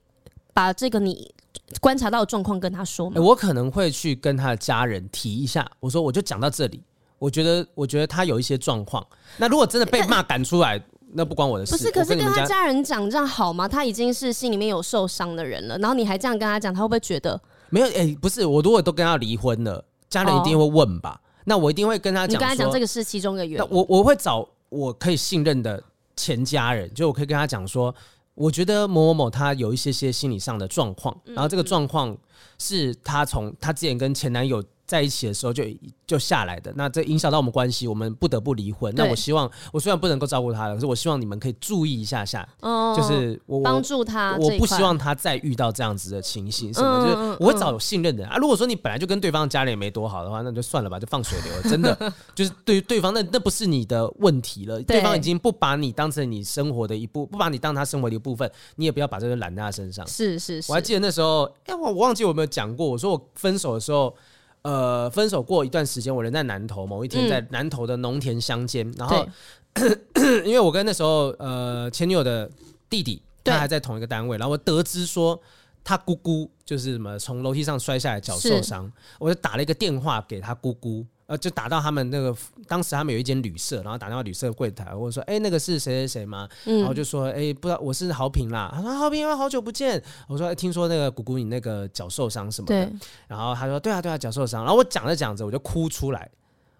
[0.52, 1.32] 把这个你
[1.80, 3.14] 观察到的状况跟他说吗？
[3.16, 6.82] 欸，我可能会去跟他的家人提一下，我说我就讲到这里，
[7.18, 9.06] 我觉得我觉得他有一些状况。
[9.36, 11.72] 那如果真的被骂赶出来，那不关我的事。
[11.72, 13.66] 不是，可是跟他家人讲这样好吗？
[13.66, 17.40] 他已经是心里面有受伤的人了，然后你还这样跟他讲，他会不会觉得
[17.70, 17.86] 没有？
[17.86, 19.84] 哎、欸，不是，我如果都跟他离婚了。
[20.08, 21.20] 家人一定会问吧？
[21.22, 22.34] 哦、那我一定会跟他讲。
[22.34, 23.58] 你跟他讲这个是其中一个原因。
[23.58, 25.82] 那我我会找我可以信任的
[26.16, 27.94] 前家人，就我可以跟他讲说，
[28.34, 32.16] 我觉得某某某他有一些些心理上的状况，然后这个状况
[32.58, 34.62] 是他从他之前跟前男友。
[34.88, 35.62] 在一起的时候就
[36.06, 38.90] 就下来的，那这影响到我们关系，我们不得不离婚。
[38.96, 44.34] 那我希望，我虽然不能够照顾他了，可是我希望你们可以注意一下下，哦、就是我帮助他。
[44.38, 48.38] 我不希望他再遇到这样子的情形，什么、嗯、就是我会找有信任的人、嗯、啊。
[48.38, 51.62] 如果说你本来就跟对方家里也没多好的话，那就算了吧，就放水流了。
[51.68, 54.82] 真的就是对于对方，那那不是你的问题了。
[54.84, 60.06] 对方已经不把你当成你生活的一部，不把你当他生活的一部分，你也不要把这个揽在他身上。
[60.06, 64.14] 是是是，我还记得那时候，哎、欸，我我忘记我有没有讲过，我说我分手的时候。
[64.62, 69.26] 呃，分手过一段时间，我人在南投，某一天在南投的农田乡间，嗯、然后
[70.44, 72.50] 因为我跟那时候呃前女友的
[72.90, 75.40] 弟弟，他还在同一个单位，然后我得知说
[75.84, 81.06] 他姑姑就是什么从楼梯上摔下来脚受伤，我就打了一个电话给他姑姑。
[81.28, 82.34] 呃，就打到他们那个，
[82.66, 86.48] 当时他们有一间旅社，然后打电话旅社柜台，我说，哎、欸，那个是谁谁谁吗？
[86.64, 88.72] 嗯、然后就说，哎、欸，不知道，我是豪平啦。
[88.74, 90.02] 他说，豪平，好久不见。
[90.26, 92.90] 我说，欸、听说那个姑姑你那个脚受伤什么的。
[93.26, 94.64] 然后他说，对啊，对啊，脚受伤。
[94.64, 96.30] 然后我讲着讲着，我就哭出来。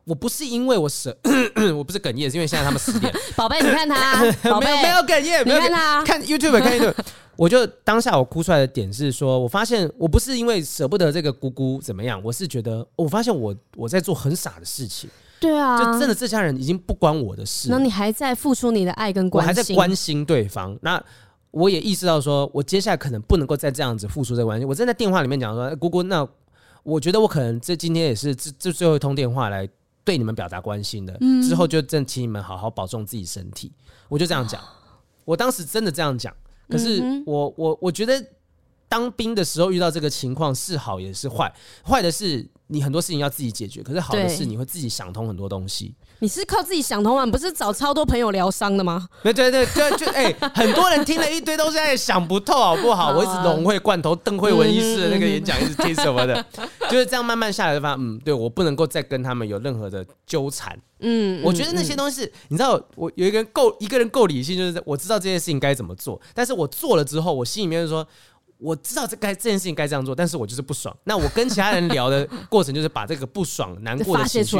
[0.08, 1.14] 我不是因为我舍，
[1.76, 3.12] 我不是哽咽，是因为现在他们十点。
[3.36, 6.94] 宝贝，你看他， 宝贝没有没有哽咽，没有看他，看 YouTube，看 YouTube。
[7.36, 15.08] 我就当下我哭出来的点是说，我发现我不是因为舍不得这个姑姑怎么样，我是觉得我发现我我在做很傻的事情。
[15.38, 17.68] 对啊，就真的这家人已经不关我的事。
[17.70, 20.76] 那你还在付出你的爱跟关心，我还在关心对方。
[20.82, 21.00] 那
[21.52, 24.64] 我也意识到说，我接下来可能不能够再这样子付出这个关系。
[24.64, 26.26] 我正在电话里面讲说，姑姑，那
[26.82, 29.68] 我觉得我可能这今天也是这这最后一通电话来。
[30.08, 33.70] 对你们表达关心的，嗯、之后就正请你们好好保重自己身体。
[34.08, 34.58] 我就这样讲，
[35.26, 36.34] 我当时真的这样讲。
[36.66, 38.26] 可是我我我觉得
[38.88, 41.54] 当兵的时候遇到这个情况是好也是坏，
[41.84, 45.94] 坏的是你很多事情要自己解决，可是好的是你会自己想通很多东西。
[46.20, 47.24] 你是靠自己想通吗？
[47.26, 49.08] 不是找超多朋友疗伤的吗？
[49.22, 52.96] 对对对对，就哎、欸，很多人听了一堆都是在想不透，好不好？
[52.98, 56.44] 好啊、我一直融会贯通邓慧文医师的那个演讲，一直听什么的，
[56.90, 60.76] 就是这样慢慢下来就发现，嗯，对我不能够再跟他们有任何的纠缠。
[61.00, 68.04] 嗯，我觉得那些东西，嗯、你知道，我有一个人够一个人够理性，就是我知道这件事情该怎么做，但是我做了之后，我心里面就说，
[68.58, 70.92] 我知道这该这件事情该这样做，但是我就是不爽。
[71.04, 74.58] 那我跟其他人聊的过程，就是把这个不爽、难过的情绪。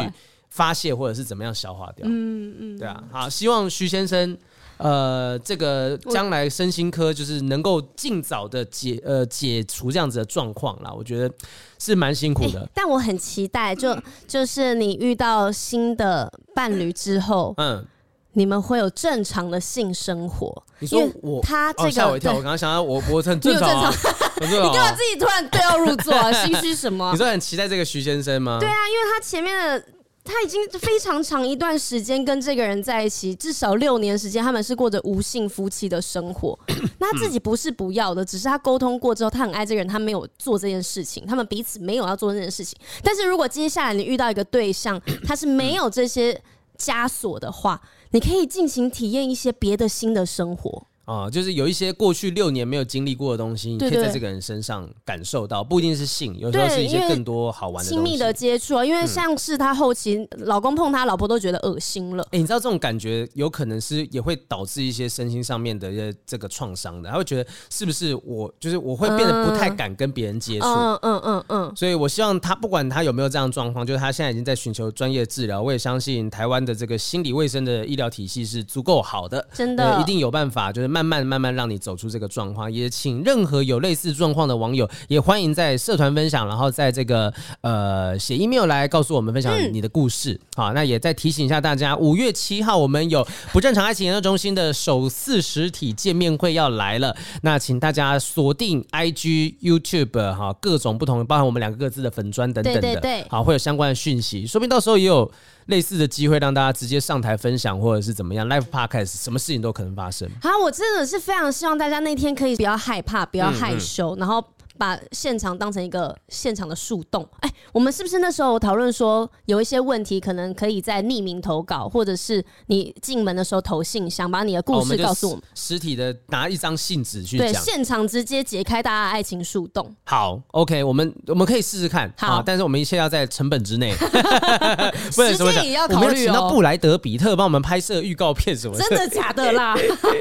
[0.50, 2.06] 发泄或者是怎么样消化掉？
[2.08, 4.36] 嗯嗯，对啊，好，希望徐先生，
[4.78, 10.92] 呃，这个将来身心科就是能够尽早的解呃解除这样子的状况啦。
[10.92, 11.32] 我觉得
[11.78, 13.96] 是蛮辛苦的，欸，但我很期待，就
[14.26, 17.84] 就是你遇到新的伴侣之后，嗯，
[18.32, 20.64] 你们会有正常的性生活。
[20.80, 23.92] 你说我他这个吓，哦，我一跳，我刚刚想到我我很正常，啊，
[24.40, 26.32] 正常 你干嘛自己突然对号入座啊？
[26.32, 27.10] 心虚什么？
[27.12, 28.58] 你说很期待这个徐先生吗？
[28.60, 29.84] 对啊，因为他前面的。
[30.28, 36.56] 他已经非常长一段时间跟这个人在一起，至少六年时间，他们是过着无性夫妻的生活。
[37.00, 42.78] 那他自己不是不要的，只是他沟通过之后，他很爱这个人，他没有做这件事情，他们彼此没有要做这件事情。
[43.02, 46.38] 但是如果接下来你遇到一个对象， 他是没有这些
[46.78, 50.87] 枷锁的话，你可以尽情体验一些别的新的生活。
[51.08, 58.84] 啊、哦，就是有一些过去六年没有经历过的东西，你可以在这个人身上感受到，不一定是性，有时候是一些更多好玩的亲密的接触啊。
[58.84, 62.22] 因为像是他后期、嗯、老公碰他老婆都觉得恶心了。
[62.24, 70.66] 哎、欸，你知道这种感觉有可能是也会导致一些身心上面的一些这个创伤的，他会觉得是不是我就是我会变得不太敢跟别人接触。
[70.66, 71.72] 嗯嗯嗯嗯。
[71.74, 75.62] 所以我希望他不管他有没有这样状况，就是他现在已经在寻求专业治疗。
[75.62, 81.78] 我也相信台湾的这个心理卫生的医疗体系是足够好的，真的，一定有办法，就是慢慢慢慢慢让你。
[81.78, 90.38] 走出这个状况，也请任何有类似状况的网友，也欢迎在社团分享，然后在这个呃写 email 来告诉我们分享你的故事。
[90.56, 105.30] 好、嗯，那也再提醒一下大家，五月七号我们有不正常爱情研究中心的首次实体见面会要来了，那请大家锁定 IG、YouTube 哈，各种不同，包含我们两个各自的粉砖等等的，对对对，好，会有相关的讯息，说不定到时候也有。
[105.68, 110.28] 类似的机会让大家直接上台分享，或者是怎么样，live podcast，什么事情都可能发生。
[110.42, 114.44] 好，我真的是非常希望大家那天可以不要害怕，不要害羞，嗯嗯然后。
[114.78, 125.42] 把现场当成一个现场的树洞，哎，我们是不是那时候讨论说有一些问题可能可以在匿名投稿，或者是你进门的时候投信箱，把你的故事告诉我们。
[125.54, 129.92] 实体的拿一张信纸去讲，对，现场直接解开大家的爱情树洞。
[130.04, 133.92] 好，OK，我们我们可以试试看，好，但是我们一切要在成本之内，
[135.16, 136.04] 不能说也要考虑哦。
[136.04, 138.78] 我们请到布莱德比特帮我们拍摄预告片什么？
[138.78, 139.76] 真的假的啦？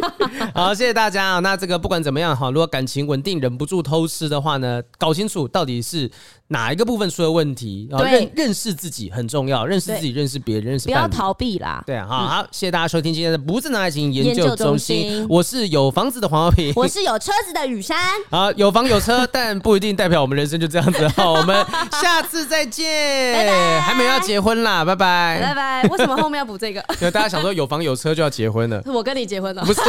[0.56, 1.40] 好，谢谢大家啊。
[1.40, 4.47] 那这个不管怎么样哈，如果感情稳定，忍不住偷吃的话。
[4.48, 6.10] 话呢，搞清楚到底是
[6.48, 11.84] 哪一个部分出了问题，然后认认识自己很重要，认识自己，认识别人，认识不要逃避啦。
[11.86, 17.98] 对啊，好，好，谢谢大家收听今天的不正常爱情研究中心，我是有房子的黄浩平，我是有车子的雨山。
[18.32, 21.08] 好，有房有车，但不一定代表我们人生就这样子。
[21.10, 21.66] 好，我们
[22.02, 23.34] 下次再见。
[23.34, 23.82] 拜拜。
[23.82, 25.84] 还没有要结婚啦，拜拜，拜拜。
[25.90, 26.80] 为什么后面要补这个？
[27.02, 29.82] 因为大家想说有房有车就要结婚了， 我跟你结婚了，不是。